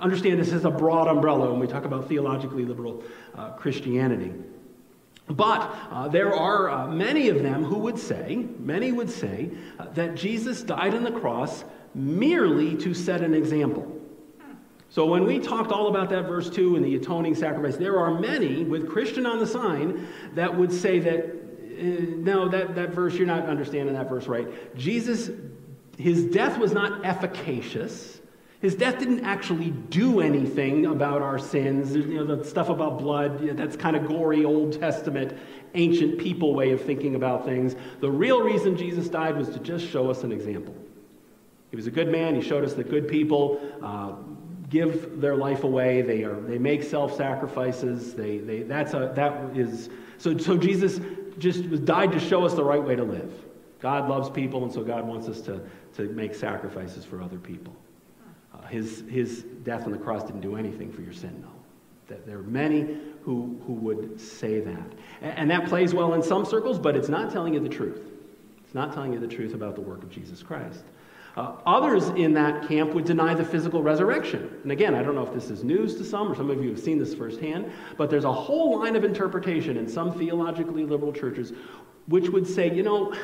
[0.00, 3.02] understand this is a broad umbrella when we talk about theologically liberal
[3.34, 4.32] uh, Christianity.
[5.28, 9.86] But uh, there are uh, many of them who would say, many would say, uh,
[9.90, 11.64] that Jesus died on the cross
[11.94, 13.92] merely to set an example.
[14.92, 18.20] So when we talked all about that verse 2 and the atoning sacrifice, there are
[18.20, 23.14] many with Christian on the sign that would say that, uh, no, that, that verse,
[23.14, 24.76] you're not understanding that verse right.
[24.76, 25.30] Jesus,
[25.96, 28.20] his death was not efficacious.
[28.60, 31.96] His death didn't actually do anything about our sins.
[31.96, 35.36] You know, the stuff about blood, that's kind of gory Old Testament,
[35.74, 37.76] ancient people way of thinking about things.
[38.00, 40.76] The real reason Jesus died was to just show us an example.
[41.72, 42.34] He was a good man.
[42.34, 44.12] He showed us that good people uh,
[44.68, 46.02] give their life away.
[46.02, 48.14] They, are, they make self sacrifices.
[48.14, 51.00] They, they, that's a, that is, so, so Jesus
[51.38, 53.32] just died to show us the right way to live.
[53.80, 55.62] God loves people, and so God wants us to,
[55.94, 57.74] to make sacrifices for other people.
[58.54, 61.48] Uh, his, his death on the cross didn't do anything for your sin, no.
[62.08, 64.92] That there are many who, who would say that.
[65.22, 68.10] And, and that plays well in some circles, but it's not telling you the truth.
[68.62, 70.84] It's not telling you the truth about the work of Jesus Christ.
[71.34, 74.54] Uh, others in that camp would deny the physical resurrection.
[74.62, 76.70] And again, I don't know if this is news to some, or some of you
[76.70, 81.12] have seen this firsthand, but there's a whole line of interpretation in some theologically liberal
[81.12, 81.52] churches
[82.06, 83.14] which would say, you know,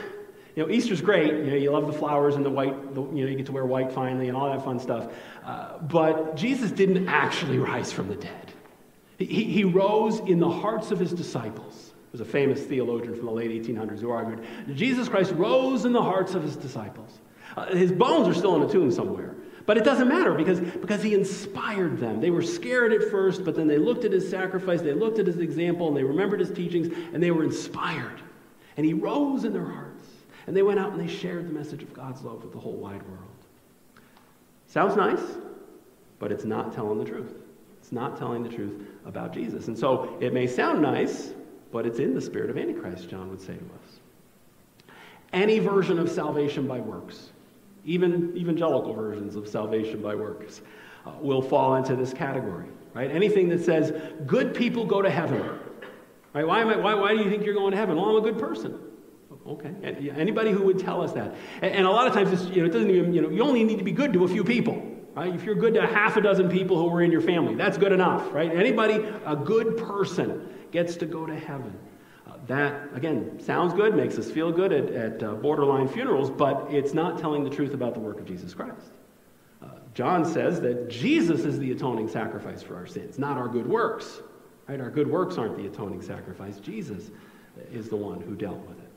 [0.54, 1.32] you know, Easter's great.
[1.32, 2.94] You know, you love the flowers and the white.
[2.94, 5.12] The, you know, you get to wear white finally and all that fun stuff.
[5.44, 8.52] Uh, but Jesus didn't actually rise from the dead.
[9.18, 11.92] He, he rose in the hearts of his disciples.
[12.12, 14.44] There's a famous theologian from the late 1800s who argued
[14.74, 17.18] Jesus Christ rose in the hearts of his disciples.
[17.58, 19.34] Uh, his bones are still in a tomb somewhere.
[19.66, 22.20] But it doesn't matter because, because he inspired them.
[22.20, 25.26] They were scared at first, but then they looked at his sacrifice, they looked at
[25.26, 28.22] his example, and they remembered his teachings, and they were inspired.
[28.76, 30.06] And he rose in their hearts.
[30.46, 32.76] And they went out and they shared the message of God's love with the whole
[32.76, 33.28] wide world.
[34.68, 35.20] Sounds nice,
[36.18, 37.34] but it's not telling the truth.
[37.80, 39.66] It's not telling the truth about Jesus.
[39.66, 41.34] And so it may sound nice,
[41.72, 44.94] but it's in the spirit of Antichrist, John would say to us.
[45.34, 47.32] Any version of salvation by works
[47.88, 50.60] even evangelical versions of salvation by works,
[51.06, 53.10] uh, will fall into this category, right?
[53.10, 53.92] Anything that says
[54.26, 55.42] good people go to heaven,
[56.34, 56.46] right?
[56.46, 57.96] Why, am I, why, why do you think you're going to heaven?
[57.96, 58.78] Well, I'm a good person.
[59.46, 59.70] Okay.
[60.14, 61.34] Anybody who would tell us that.
[61.62, 63.64] And, and a lot of times, you know, it doesn't even, you know, you only
[63.64, 64.82] need to be good to a few people,
[65.14, 65.34] right?
[65.34, 67.92] If you're good to half a dozen people who were in your family, that's good
[67.92, 68.54] enough, right?
[68.54, 71.74] Anybody, a good person, gets to go to heaven
[72.46, 76.94] that, again, sounds good, makes us feel good at, at uh, borderline funerals, but it's
[76.94, 78.92] not telling the truth about the work of Jesus Christ.
[79.62, 83.66] Uh, John says that Jesus is the atoning sacrifice for our sins, not our good
[83.66, 84.22] works.
[84.68, 84.80] Right?
[84.80, 86.58] Our good works aren't the atoning sacrifice.
[86.58, 87.10] Jesus
[87.72, 88.88] is the one who dealt with it.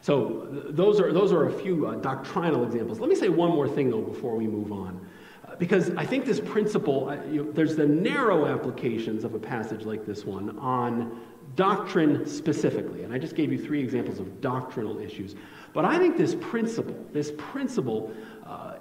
[0.00, 3.00] So th- those are, those are a few uh, doctrinal examples.
[3.00, 5.06] Let me say one more thing, though, before we move on.
[5.46, 9.38] Uh, because I think this principle, uh, you know, there's the narrow applications of a
[9.38, 11.20] passage like this one on
[11.56, 13.04] doctrine specifically.
[13.04, 15.34] And I just gave you three examples of doctrinal issues.
[15.72, 18.12] But I think this principle, this principle,
[18.46, 18.74] uh,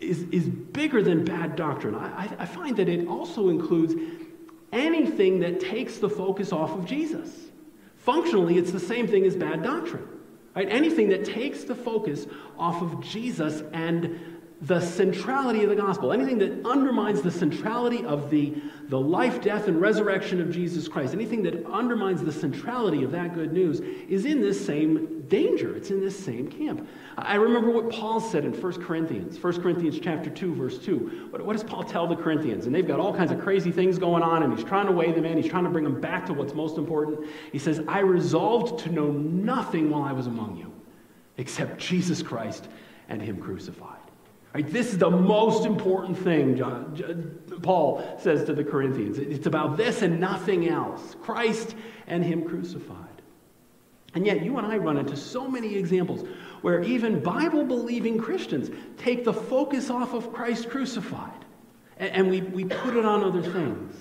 [0.00, 1.94] is, is bigger than bad doctrine.
[1.94, 3.94] I, I, I find that it also includes
[4.72, 7.50] anything that takes the focus off of Jesus.
[7.96, 10.06] Functionally, it's the same thing as bad doctrine.
[10.54, 10.68] Right?
[10.68, 12.26] Anything that takes the focus
[12.58, 18.28] off of Jesus and the centrality of the gospel, anything that undermines the centrality of
[18.28, 18.54] the,
[18.88, 23.32] the life, death, and resurrection of Jesus Christ, anything that undermines the centrality of that
[23.32, 25.74] good news, is in this same danger.
[25.74, 26.86] It's in this same camp.
[27.16, 31.28] I remember what Paul said in 1 Corinthians, 1 Corinthians chapter 2, verse 2.
[31.30, 32.66] What, what does Paul tell the Corinthians?
[32.66, 35.12] And they've got all kinds of crazy things going on, and he's trying to weigh
[35.12, 35.40] them in.
[35.40, 37.26] He's trying to bring them back to what's most important.
[37.50, 40.70] He says, I resolved to know nothing while I was among you
[41.38, 42.68] except Jesus Christ
[43.08, 43.99] and him crucified.
[44.52, 49.18] Right, this is the most important thing, John, Paul says to the Corinthians.
[49.18, 51.76] It's about this and nothing else Christ
[52.08, 53.06] and Him crucified.
[54.14, 56.26] And yet, you and I run into so many examples
[56.62, 61.44] where even Bible believing Christians take the focus off of Christ crucified
[61.96, 63.94] and, we, we put it on other things.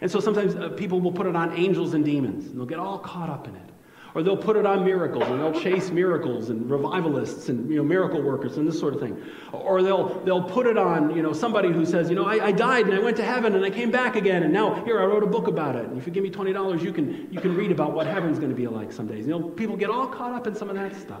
[0.00, 2.80] And so sometimes uh, people will put it on angels and demons, and they'll get
[2.80, 3.70] all caught up in it.
[4.16, 7.84] Or they'll put it on miracles and they'll chase miracles and revivalists and you know,
[7.84, 9.22] miracle workers and this sort of thing.
[9.52, 12.52] Or they'll, they'll put it on you know, somebody who says, you know, I, I
[12.52, 15.04] died and I went to heaven and I came back again and now here I
[15.04, 15.84] wrote a book about it.
[15.84, 18.48] And if you give me $20, you can, you can read about what heaven's going
[18.48, 19.26] to be like some days.
[19.26, 21.20] You know, people get all caught up in some of that stuff.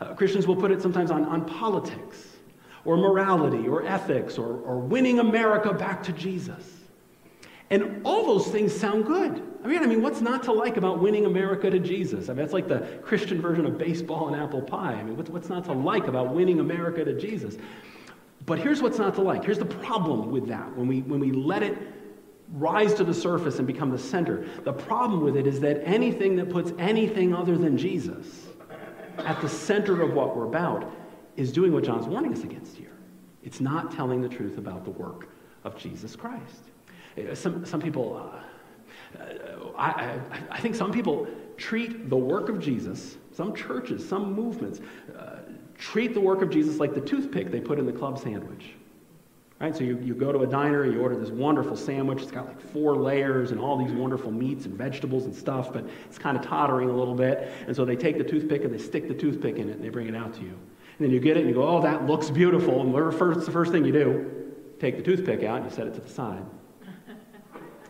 [0.00, 2.26] Uh, Christians will put it sometimes on, on politics
[2.84, 6.79] or morality or ethics or, or winning America back to Jesus.
[7.70, 9.42] And all those things sound good.
[9.62, 12.28] I mean, I mean, what's not to like about winning America to Jesus?
[12.28, 14.94] I mean, that's like the Christian version of baseball and apple pie.
[14.94, 17.56] I mean, what's, what's not to like about winning America to Jesus?
[18.46, 19.44] But here's what's not to like.
[19.44, 21.78] Here's the problem with that when we, when we let it
[22.54, 24.46] rise to the surface and become the center.
[24.64, 28.46] The problem with it is that anything that puts anything other than Jesus
[29.18, 30.90] at the center of what we're about
[31.36, 32.96] is doing what John's warning us against here.
[33.44, 35.28] It's not telling the truth about the work
[35.64, 36.69] of Jesus Christ.
[37.18, 40.20] Uh, some, some people, uh, uh, I, I,
[40.52, 44.80] I, think some people treat the work of Jesus, some churches, some movements,
[45.18, 45.36] uh,
[45.76, 48.74] treat the work of Jesus like the toothpick they put in the club sandwich.
[49.60, 49.76] Right?
[49.76, 52.22] So you, you go to a diner, you order this wonderful sandwich.
[52.22, 55.86] It's got like four layers and all these wonderful meats and vegetables and stuff, but
[56.06, 57.52] it's kind of tottering a little bit.
[57.66, 59.90] And so they take the toothpick and they stick the toothpick in it and they
[59.90, 60.48] bring it out to you.
[60.98, 62.80] And then you get it and you go, oh, that looks beautiful.
[62.80, 64.30] And what's the first thing you do?
[64.78, 66.42] Take the toothpick out and you set it to the side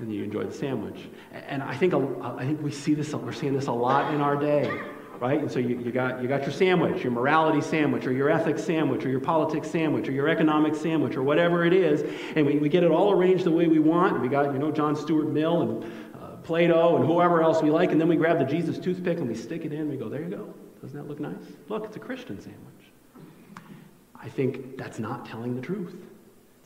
[0.01, 1.09] and you enjoy the sandwich.
[1.33, 4.37] And I think, I think we see this, we're seeing this a lot in our
[4.37, 4.71] day,
[5.19, 5.39] right?
[5.39, 8.65] And so you, you, got, you got your sandwich, your morality sandwich, or your ethics
[8.65, 12.03] sandwich, or your politics sandwich, or your economic sandwich, or whatever it is,
[12.37, 14.21] and we, we get it all arranged the way we want.
[14.21, 15.85] We got, you know, John Stuart Mill and
[16.15, 19.29] uh, Plato and whoever else we like, and then we grab the Jesus toothpick and
[19.29, 20.55] we stick it in, and we go, there you go.
[20.81, 21.35] Doesn't that look nice?
[21.69, 22.65] Look, it's a Christian sandwich.
[24.23, 25.95] I think that's not telling the truth.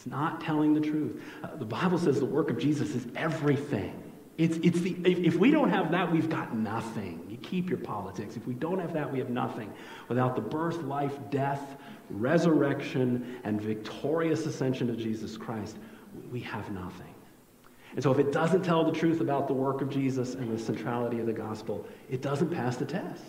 [0.04, 1.22] It's not telling the truth.
[1.42, 4.02] Uh, the Bible says the work of Jesus is everything.
[4.36, 7.24] It's, it's the, if, if we don't have that, we've got nothing.
[7.26, 8.36] You keep your politics.
[8.36, 9.72] If we don't have that, we have nothing.
[10.08, 11.78] Without the birth, life, death,
[12.10, 15.78] resurrection, and victorious ascension of Jesus Christ,
[16.30, 17.14] we have nothing.
[17.94, 20.62] And so, if it doesn't tell the truth about the work of Jesus and the
[20.62, 23.22] centrality of the gospel, it doesn't pass the test.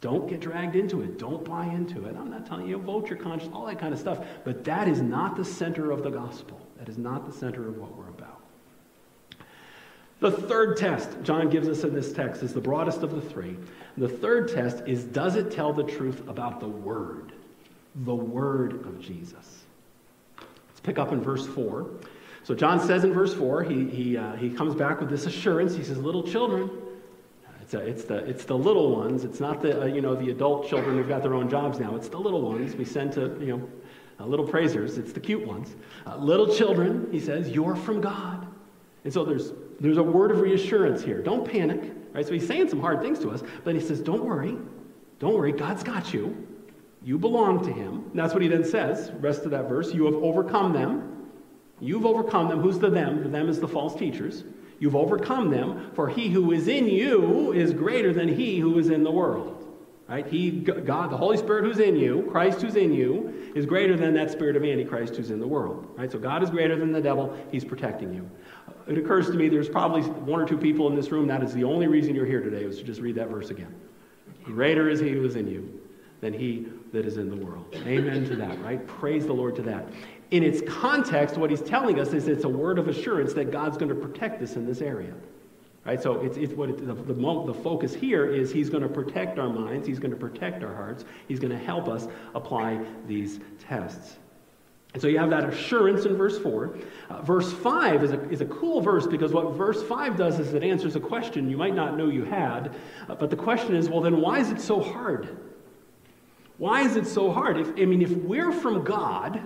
[0.00, 1.18] Don't get dragged into it.
[1.18, 2.14] Don't buy into it.
[2.16, 4.24] I'm not telling you, vote your conscience, all that kind of stuff.
[4.44, 6.60] But that is not the center of the gospel.
[6.78, 8.40] That is not the center of what we're about.
[10.20, 13.56] The third test John gives us in this text is the broadest of the three.
[13.96, 17.32] The third test is does it tell the truth about the Word?
[17.96, 19.64] The Word of Jesus.
[20.38, 21.88] Let's pick up in verse 4.
[22.44, 25.74] So John says in verse 4, he, he, uh, he comes back with this assurance.
[25.74, 26.70] He says, Little children,
[27.68, 29.24] it's, a, it's, the, it's the little ones.
[29.24, 31.94] It's not the, uh, you know, the adult children who've got their own jobs now.
[31.96, 33.68] It's the little ones we send to, you know,
[34.18, 34.96] uh, little praisers.
[34.96, 35.76] It's the cute ones.
[36.06, 38.46] Uh, little children, he says, you're from God.
[39.04, 41.20] And so there's, there's a word of reassurance here.
[41.20, 41.92] Don't panic.
[42.14, 42.24] Right?
[42.24, 44.56] So he's saying some hard things to us, but he says, don't worry.
[45.18, 45.52] Don't worry.
[45.52, 46.48] God's got you.
[47.04, 48.06] You belong to him.
[48.10, 49.92] And that's what he then says, rest of that verse.
[49.92, 51.28] You have overcome them.
[51.80, 52.60] You've overcome them.
[52.60, 53.22] Who's the them?
[53.22, 54.44] The them is the false teachers.
[54.80, 58.90] You've overcome them, for he who is in you is greater than he who is
[58.90, 59.54] in the world.
[60.08, 60.26] Right?
[60.26, 64.14] He, God, the Holy Spirit who's in you, Christ who's in you, is greater than
[64.14, 65.86] that spirit of Antichrist who's in the world.
[65.96, 66.10] Right?
[66.10, 67.36] So God is greater than the devil.
[67.50, 68.28] He's protecting you.
[68.86, 71.52] It occurs to me there's probably one or two people in this room that is
[71.52, 73.74] the only reason you're here today was to just read that verse again.
[74.44, 75.78] Greater is he who is in you
[76.22, 77.66] than he that is in the world.
[77.86, 78.84] Amen to that, right?
[78.86, 79.86] Praise the Lord to that
[80.30, 83.78] in its context, what he's telling us is it's a word of assurance that God's
[83.78, 85.14] going to protect us in this area.
[85.86, 86.02] Right?
[86.02, 89.38] So it's, it's what it, the, the, the focus here is he's going to protect
[89.38, 93.40] our minds, he's going to protect our hearts, he's going to help us apply these
[93.58, 94.16] tests.
[94.94, 96.76] And so you have that assurance in verse 4.
[97.08, 100.54] Uh, verse 5 is a, is a cool verse because what verse 5 does is
[100.54, 102.74] it answers a question you might not know you had.
[103.08, 105.38] Uh, but the question is well, then why is it so hard?
[106.56, 107.58] Why is it so hard?
[107.58, 109.40] If, I mean, if we're from God,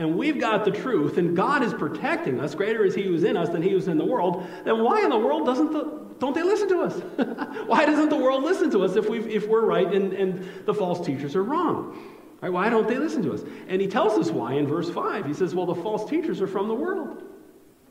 [0.00, 3.36] and we've got the truth, and God is protecting us, greater is He who's in
[3.36, 6.34] us than He who's in the world, then why in the world doesn't the, don't
[6.34, 6.94] they listen to us?
[7.66, 10.72] why doesn't the world listen to us if, we if we're right and, and the
[10.72, 12.02] false teachers are wrong?
[12.40, 13.42] Right, why don't they listen to us?
[13.68, 15.26] And he tells us why in verse 5.
[15.26, 17.22] He says, Well, the false teachers are from the world.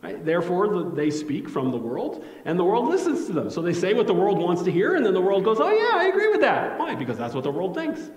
[0.01, 0.25] Right?
[0.25, 3.51] Therefore, the, they speak from the world, and the world listens to them.
[3.51, 5.69] So they say what the world wants to hear, and then the world goes, Oh,
[5.69, 6.79] yeah, I agree with that.
[6.79, 6.95] Why?
[6.95, 8.09] Because that's what the world thinks.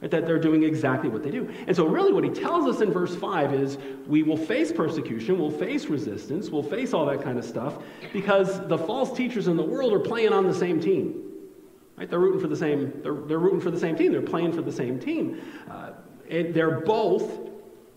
[0.00, 0.10] Right?
[0.10, 1.52] That they're doing exactly what they do.
[1.66, 5.38] And so, really, what he tells us in verse 5 is we will face persecution,
[5.38, 7.78] we'll face resistance, we'll face all that kind of stuff
[8.12, 11.22] because the false teachers in the world are playing on the same team.
[11.96, 12.08] Right?
[12.08, 14.62] They're rooting for the same, they're, they're rooting for the same team, they're playing for
[14.62, 15.40] the same team.
[15.70, 15.90] Uh,
[16.30, 17.50] they're both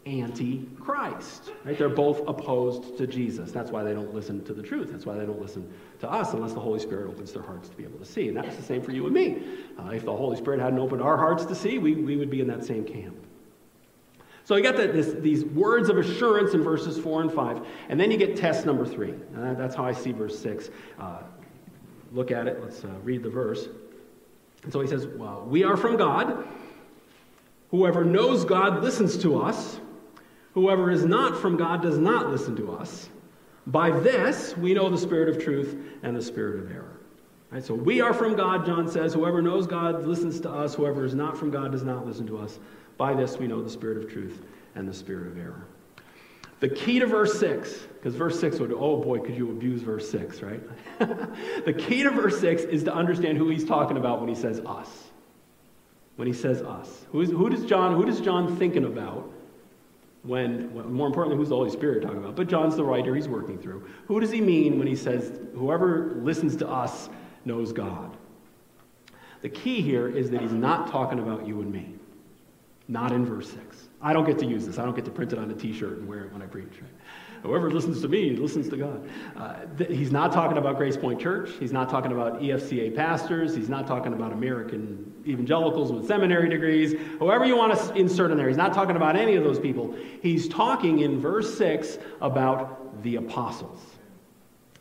[0.05, 1.51] anti Christ.
[1.63, 1.77] Right?
[1.77, 3.51] They're both opposed to Jesus.
[3.51, 4.89] That's why they don't listen to the truth.
[4.91, 5.71] That's why they don't listen
[6.01, 8.27] to us unless the Holy Spirit opens their hearts to be able to see.
[8.27, 9.41] And that's the same for you and me.
[9.79, 12.41] Uh, if the Holy Spirit hadn't opened our hearts to see, we, we would be
[12.41, 13.15] in that same camp.
[14.45, 17.65] So you got the, this, these words of assurance in verses 4 and 5.
[17.87, 19.11] And then you get test number 3.
[19.11, 20.69] Uh, that's how I see verse 6.
[20.99, 21.19] Uh,
[22.11, 22.61] look at it.
[22.61, 23.69] Let's uh, read the verse.
[24.63, 26.45] And so he says, well, We are from God.
[27.71, 29.79] Whoever knows God listens to us.
[30.53, 33.09] Whoever is not from God does not listen to us.
[33.67, 36.99] By this we know the spirit of truth and the spirit of error.
[37.51, 39.13] Right, so we are from God, John says.
[39.13, 40.73] Whoever knows God listens to us.
[40.73, 42.59] Whoever is not from God does not listen to us.
[42.97, 44.43] By this we know the spirit of truth
[44.75, 45.67] and the spirit of error.
[46.59, 50.09] The key to verse 6, because verse 6 would, oh boy, could you abuse verse
[50.09, 50.61] 6, right?
[51.65, 54.61] the key to verse 6 is to understand who he's talking about when he says
[54.61, 54.89] us.
[56.15, 57.05] When he says us.
[57.11, 59.29] Who, is, who does John, who does John thinking about
[60.23, 62.35] when, more importantly, who's the Holy Spirit talking about?
[62.35, 63.87] But John's the writer he's working through.
[64.07, 67.09] Who does he mean when he says, whoever listens to us
[67.45, 68.15] knows God?
[69.41, 71.93] The key here is that he's not talking about you and me.
[72.87, 73.89] Not in verse 6.
[74.01, 74.79] I don't get to use this.
[74.79, 76.45] I don't get to print it on a t shirt and wear it when I
[76.45, 76.71] preach.
[76.81, 76.91] Right?
[77.43, 79.09] Whoever listens to me listens to God.
[79.35, 81.51] Uh, th- he's not talking about Grace Point Church.
[81.59, 83.53] He's not talking about EFCA pastors.
[83.53, 86.93] He's not talking about American evangelicals with seminary degrees.
[87.19, 89.93] Whoever you want to insert in there, he's not talking about any of those people.
[90.21, 93.81] He's talking in verse 6 about the apostles.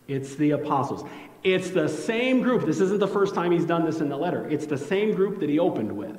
[0.07, 1.05] It's the apostles.
[1.43, 2.65] It's the same group.
[2.65, 4.49] This isn't the first time he's done this in the letter.
[4.49, 6.17] It's the same group that he opened with.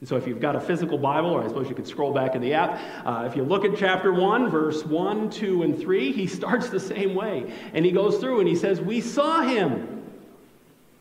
[0.00, 2.36] And so, if you've got a physical Bible, or I suppose you could scroll back
[2.36, 6.12] in the app, uh, if you look at chapter 1, verse 1, 2, and 3,
[6.12, 7.52] he starts the same way.
[7.74, 9.94] And he goes through and he says, We saw him.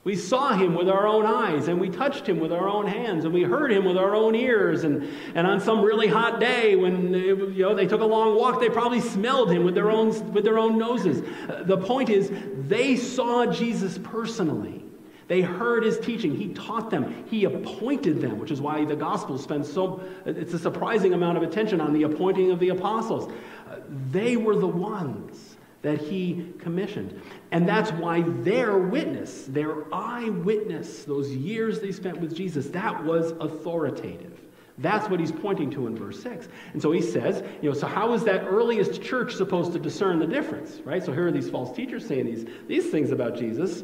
[0.03, 3.25] We saw him with our own eyes, and we touched him with our own hands,
[3.25, 4.85] and we heard him with our own ears.
[4.85, 8.61] And, and on some really hot day, when you know, they took a long walk,
[8.61, 11.27] they probably smelled him with their own, with their own noses.
[11.49, 12.31] Uh, the point is,
[12.69, 14.86] they saw Jesus personally.
[15.27, 16.35] They heard his teaching.
[16.35, 17.25] He taught them.
[17.29, 21.43] He appointed them, which is why the gospel spends so, it's a surprising amount of
[21.43, 23.31] attention on the appointing of the apostles.
[23.69, 23.75] Uh,
[24.11, 27.21] they were the ones that he commissioned.
[27.51, 33.31] And that's why their witness, their eyewitness, those years they spent with Jesus, that was
[33.39, 34.39] authoritative.
[34.79, 36.47] That's what he's pointing to in verse 6.
[36.73, 40.19] And so he says, you know, so how is that earliest church supposed to discern
[40.19, 41.03] the difference, right?
[41.03, 43.83] So here are these false teachers saying these, these things about Jesus.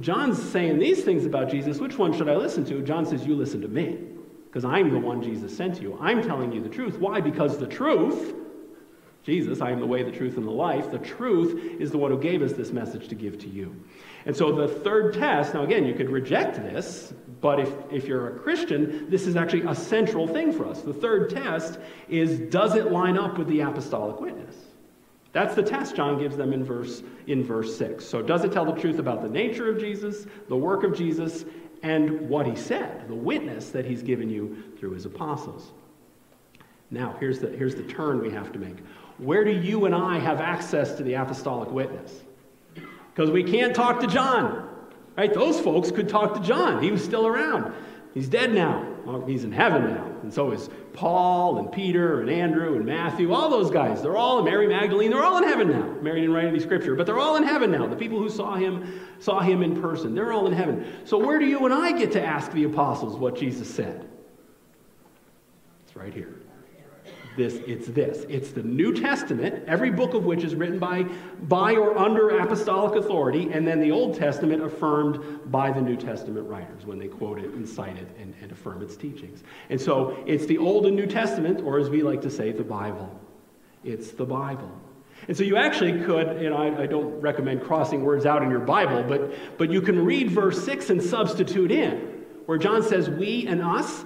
[0.00, 1.78] John's saying these things about Jesus.
[1.78, 2.82] Which one should I listen to?
[2.82, 3.98] John says, You listen to me,
[4.46, 5.98] because I'm the one Jesus sent to you.
[6.00, 6.98] I'm telling you the truth.
[6.98, 7.20] Why?
[7.20, 8.34] Because the truth,
[9.24, 12.10] Jesus, I am the way, the truth, and the life, the truth is the one
[12.10, 13.74] who gave us this message to give to you.
[14.24, 18.36] And so the third test, now again, you could reject this, but if, if you're
[18.36, 20.82] a Christian, this is actually a central thing for us.
[20.82, 21.78] The third test
[22.08, 24.54] is does it line up with the apostolic witness?
[25.38, 28.04] That's the test John gives them in verse, in verse 6.
[28.04, 31.44] So, does it tell the truth about the nature of Jesus, the work of Jesus,
[31.84, 35.70] and what he said, the witness that he's given you through his apostles?
[36.90, 38.78] Now, here's the, here's the turn we have to make.
[39.18, 42.20] Where do you and I have access to the apostolic witness?
[43.14, 44.68] Because we can't talk to John,
[45.16, 45.32] right?
[45.32, 46.82] Those folks could talk to John.
[46.82, 47.72] He was still around.
[48.12, 48.87] He's dead now.
[49.08, 50.04] Well, he's in heaven now.
[50.22, 54.02] And so is Paul and Peter and Andrew and Matthew, all those guys.
[54.02, 55.96] They're all, Mary Magdalene, they're all in heaven now.
[56.02, 57.86] Mary didn't write any scripture, but they're all in heaven now.
[57.86, 60.84] The people who saw him, saw him in person, they're all in heaven.
[61.04, 64.06] So where do you and I get to ask the apostles what Jesus said?
[65.86, 66.37] It's right here
[67.38, 68.26] this it's this.
[68.28, 71.04] It's the new testament every book of which is written by
[71.44, 76.46] by or under apostolic authority and then the old testament affirmed by the new testament
[76.46, 79.42] writers when they quote it and cite it and, and affirm its teachings.
[79.70, 82.64] And so it's the old and new testament or as we like to say the
[82.64, 83.18] bible.
[83.84, 84.70] It's the bible.
[85.26, 88.50] And so you actually could, you know, I, I, don't recommend crossing words out in
[88.50, 91.96] your Bible, but, but you can read verse 6 and substitute in,
[92.46, 94.04] where John says, We and us,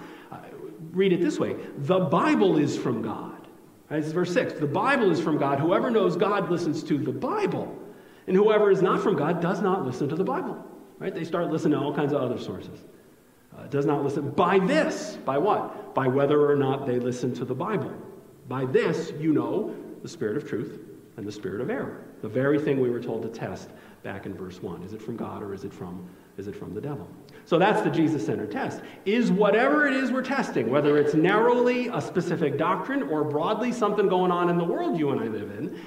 [0.93, 3.49] read it this way The Bible is from God.
[3.91, 4.55] Right, this is verse 6.
[4.55, 5.61] The Bible is from God.
[5.61, 7.79] Whoever knows God listens to the Bible.
[8.27, 10.65] And whoever is not from God does not listen to the Bible.
[10.99, 11.15] Right?
[11.15, 12.79] They start listening to all kinds of other sources.
[13.55, 14.31] Uh, does not listen.
[14.31, 15.95] By this, by what?
[15.95, 17.93] By whether or not they listen to the Bible.
[18.49, 20.81] By this, you know the spirit of truth
[21.17, 22.05] and the spirit of error.
[22.23, 23.69] The very thing we were told to test
[24.03, 24.83] back in verse 1.
[24.85, 27.07] Is it from God or is it from, is it from the devil?
[27.45, 28.81] So that's the Jesus centered test.
[29.05, 34.09] Is whatever it is we're testing, whether it's narrowly a specific doctrine or broadly something
[34.09, 35.79] going on in the world you and I live in,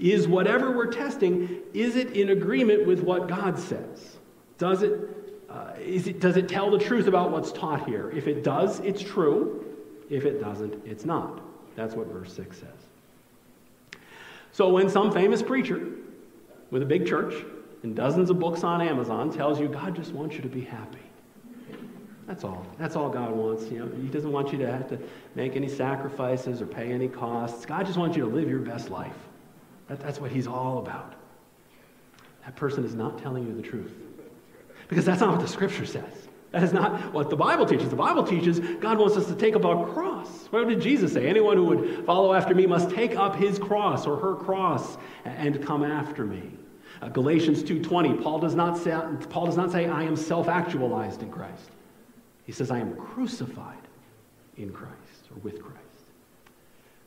[0.00, 4.16] is whatever we're testing, is it in agreement with what God says?
[4.58, 5.00] Does it,
[5.48, 8.10] uh, it, does it tell the truth about what's taught here?
[8.10, 9.64] If it does, it's true.
[10.10, 11.40] If it doesn't, it's not.
[11.76, 14.00] That's what verse 6 says.
[14.52, 15.88] So when some famous preacher
[16.70, 17.34] with a big church
[17.82, 20.98] and dozens of books on Amazon tells you God just wants you to be happy.
[22.26, 22.64] That's all.
[22.78, 23.70] That's all God wants.
[23.70, 24.98] You know, He doesn't want you to have to
[25.34, 27.66] make any sacrifices or pay any costs.
[27.66, 29.16] God just wants you to live your best life.
[29.88, 31.14] That, that's what He's all about.
[32.44, 33.92] That person is not telling you the truth.
[34.88, 36.28] Because that's not what the scripture says.
[36.52, 37.88] That is not what the Bible teaches.
[37.88, 40.46] The Bible teaches God wants us to take up our cross.
[40.50, 41.26] What did Jesus say?
[41.26, 45.64] Anyone who would follow after me must take up his cross or her cross and
[45.64, 46.42] come after me.
[47.02, 48.96] Uh, Galatians 2:20, Paul does not say
[49.28, 51.70] Paul does not say I am self-actualized in Christ.
[52.44, 53.88] He says I am crucified
[54.56, 55.78] in Christ or with Christ.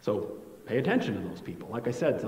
[0.02, 1.70] So pay attention to those people.
[1.70, 2.22] Like I said,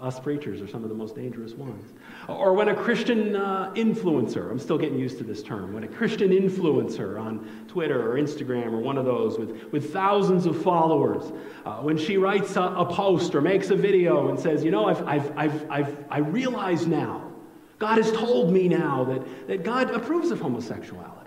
[0.00, 1.94] us preachers are some of the most dangerous ones.
[2.28, 5.88] Or when a Christian uh, influencer, I'm still getting used to this term, when a
[5.88, 11.32] Christian influencer on Twitter or Instagram or one of those with, with thousands of followers,
[11.64, 14.86] uh, when she writes a, a, post or makes a video and says, you know,
[14.86, 17.32] I've, I've, I've, I've, I realize now,
[17.78, 21.18] God has told me now that, that God approves of homosexuality.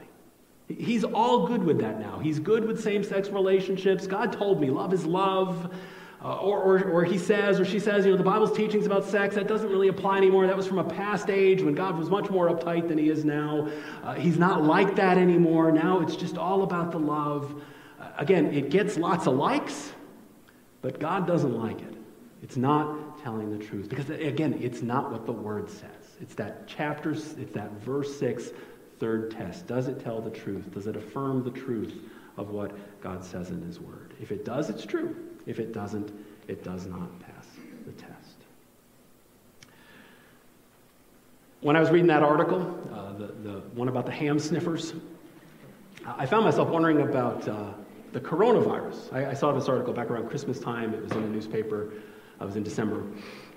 [0.67, 2.19] He's all good with that now.
[2.19, 4.07] He's good with same sex relationships.
[4.07, 5.73] God told me love is love.
[6.23, 9.03] Uh, or, or, or he says, or she says, you know, the Bible's teachings about
[9.03, 10.45] sex, that doesn't really apply anymore.
[10.45, 13.25] That was from a past age when God was much more uptight than he is
[13.25, 13.67] now.
[14.03, 15.71] Uh, he's not like that anymore.
[15.71, 17.63] Now it's just all about the love.
[17.99, 19.93] Uh, again, it gets lots of likes,
[20.83, 21.95] but God doesn't like it.
[22.43, 23.89] It's not telling the truth.
[23.89, 26.17] Because, again, it's not what the Word says.
[26.19, 28.51] It's that chapter, it's that verse 6
[28.99, 29.65] third test.
[29.65, 30.71] Does it tell the truth?
[30.71, 31.95] Does it affirm the truth
[32.37, 34.13] of what God says in His Word?
[34.21, 35.15] If it does, it's true.
[35.45, 36.11] If it doesn't,
[36.47, 37.47] it does not pass
[37.85, 38.37] the test.
[41.61, 42.61] When I was reading that article,
[42.93, 44.93] uh, the, the one about the ham sniffers,
[46.05, 47.73] I found myself wondering about uh,
[48.11, 49.13] the coronavirus.
[49.13, 50.93] I, I, saw this article back around Christmas time.
[50.93, 51.93] It was in the newspaper.
[52.39, 53.03] I was in December.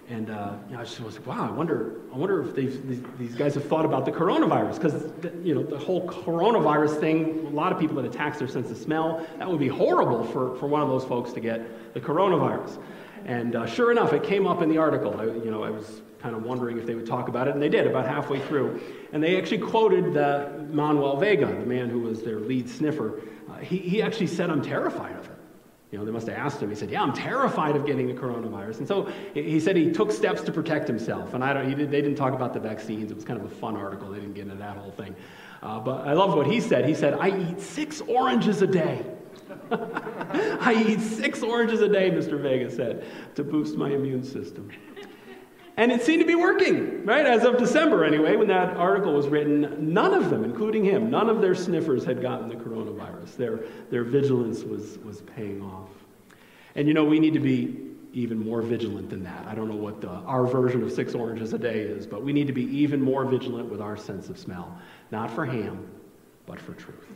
[0.09, 2.79] And uh, you know, I just was like, wow, I wonder, I wonder if these,
[3.19, 4.75] these guys have thought about the coronavirus.
[4.75, 5.11] Because,
[5.43, 8.77] you know, the whole coronavirus thing, a lot of people that attacks their sense of
[8.77, 12.79] smell, that would be horrible for, for one of those folks to get the coronavirus.
[13.25, 15.19] And uh, sure enough, it came up in the article.
[15.19, 17.63] I, you know, I was kind of wondering if they would talk about it, and
[17.63, 18.81] they did about halfway through.
[19.13, 23.23] And they actually quoted uh, Manuel Vega, the man who was their lead sniffer.
[23.51, 25.34] Uh, he, he actually said, I'm terrified of it.
[25.95, 26.71] You know, they must have asked him.
[26.71, 30.11] He said, "Yeah, I'm terrified of getting the coronavirus." And so he said he took
[30.11, 31.35] steps to protect himself.
[31.35, 31.69] And I don't.
[31.73, 33.13] Did, they didn't talk about the vaccines.
[33.13, 34.11] It was kind of a fun article.
[34.11, 35.15] They didn't get into that whole thing.
[35.63, 36.89] Uh, but I love what he said.
[36.89, 39.07] He said, "I eat six oranges a day."
[39.71, 42.41] I eat six oranges a day, Mr.
[42.41, 43.05] Vega said,
[43.37, 44.69] to boost my immune system.
[45.77, 47.27] And it seemed to be working, right?
[47.27, 51.29] As of December, anyway, when that article was written, none of them, including him, none
[51.29, 53.37] of their sniffers had gotten the coronavirus.
[53.37, 55.89] Their, their vigilance was, was paying off.
[56.77, 59.45] And you know, we need to be even more vigilant than that.
[59.49, 62.33] I don't know what the, our version of six oranges a day is, but we
[62.33, 64.79] need to be even more vigilant with our sense of smell.
[65.11, 65.89] Not for ham,
[66.47, 67.09] but for truth.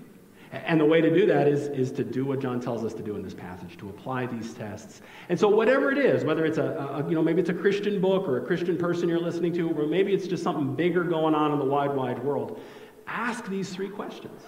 [0.53, 3.03] And the way to do that is, is to do what John tells us to
[3.03, 5.03] do in this passage, to apply these tests.
[5.29, 8.01] And so whatever it is, whether it's a, a, you know, maybe it's a Christian
[8.01, 11.35] book or a Christian person you're listening to, or maybe it's just something bigger going
[11.35, 12.61] on in the wide, wide world,
[13.07, 14.43] ask these three questions.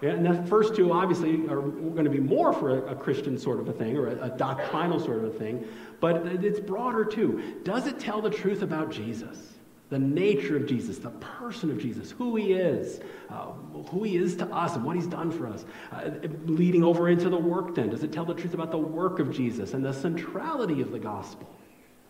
[0.00, 3.36] Yeah, and the first two obviously are going to be more for a, a Christian
[3.36, 5.66] sort of a thing or a, a doctrinal sort of a thing,
[5.98, 7.56] but it's broader too.
[7.64, 9.54] Does it tell the truth about Jesus?
[9.90, 13.46] The nature of Jesus, the person of Jesus, who he is, uh,
[13.90, 15.64] who he is to us, and what he's done for us.
[15.90, 16.10] Uh,
[16.44, 19.32] leading over into the work, then, does it tell the truth about the work of
[19.32, 21.48] Jesus and the centrality of the gospel?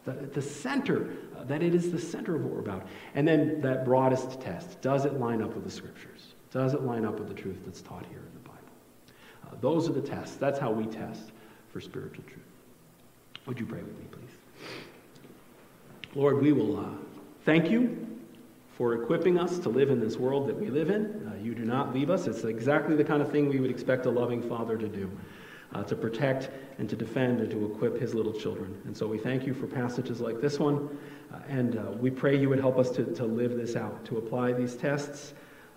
[0.05, 2.87] The, the center, uh, that it is the center of what we're about.
[3.15, 6.35] And then that broadest test does it line up with the scriptures?
[6.51, 8.59] Does it line up with the truth that's taught here in the Bible?
[9.47, 10.37] Uh, those are the tests.
[10.37, 11.31] That's how we test
[11.73, 12.43] for spiritual truth.
[13.47, 14.31] Would you pray with me, please?
[16.15, 16.99] Lord, we will.
[17.39, 18.07] Uh, Thank you
[18.77, 21.27] for equipping us to live in this world that we live in.
[21.27, 22.27] Uh, you do not leave us.
[22.27, 25.11] It's exactly the kind of thing we would expect a loving father to do.
[25.75, 28.75] Uh, to protect and to defend and to equip his little children.
[28.87, 30.89] And so we thank you for passages like this one,
[31.31, 34.17] uh, and uh, we pray you would help us to, to live this out, to
[34.17, 35.35] apply these tests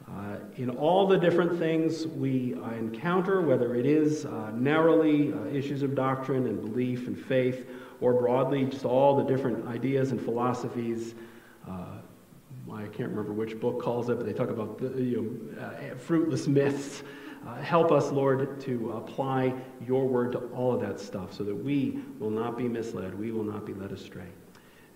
[0.07, 5.93] uh, in all the different things we uh, encounter, whether it is narrowly issues of
[5.93, 7.67] doctrine and belief and faith,
[7.99, 11.30] or broadly just all the different ideas and philosophies uh,
[11.67, 15.95] I can't remember which book calls it, but they talk about the, you know, uh,
[15.95, 17.03] fruitless myths.
[17.47, 19.53] Uh, help us, Lord, to apply
[19.85, 23.17] your word to all of that stuff so that we will not be misled.
[23.17, 24.27] We will not be led astray.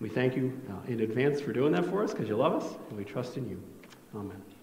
[0.00, 2.76] We thank you uh, in advance for doing that for us because you love us
[2.88, 3.60] and we trust in you.
[4.14, 4.55] Amen.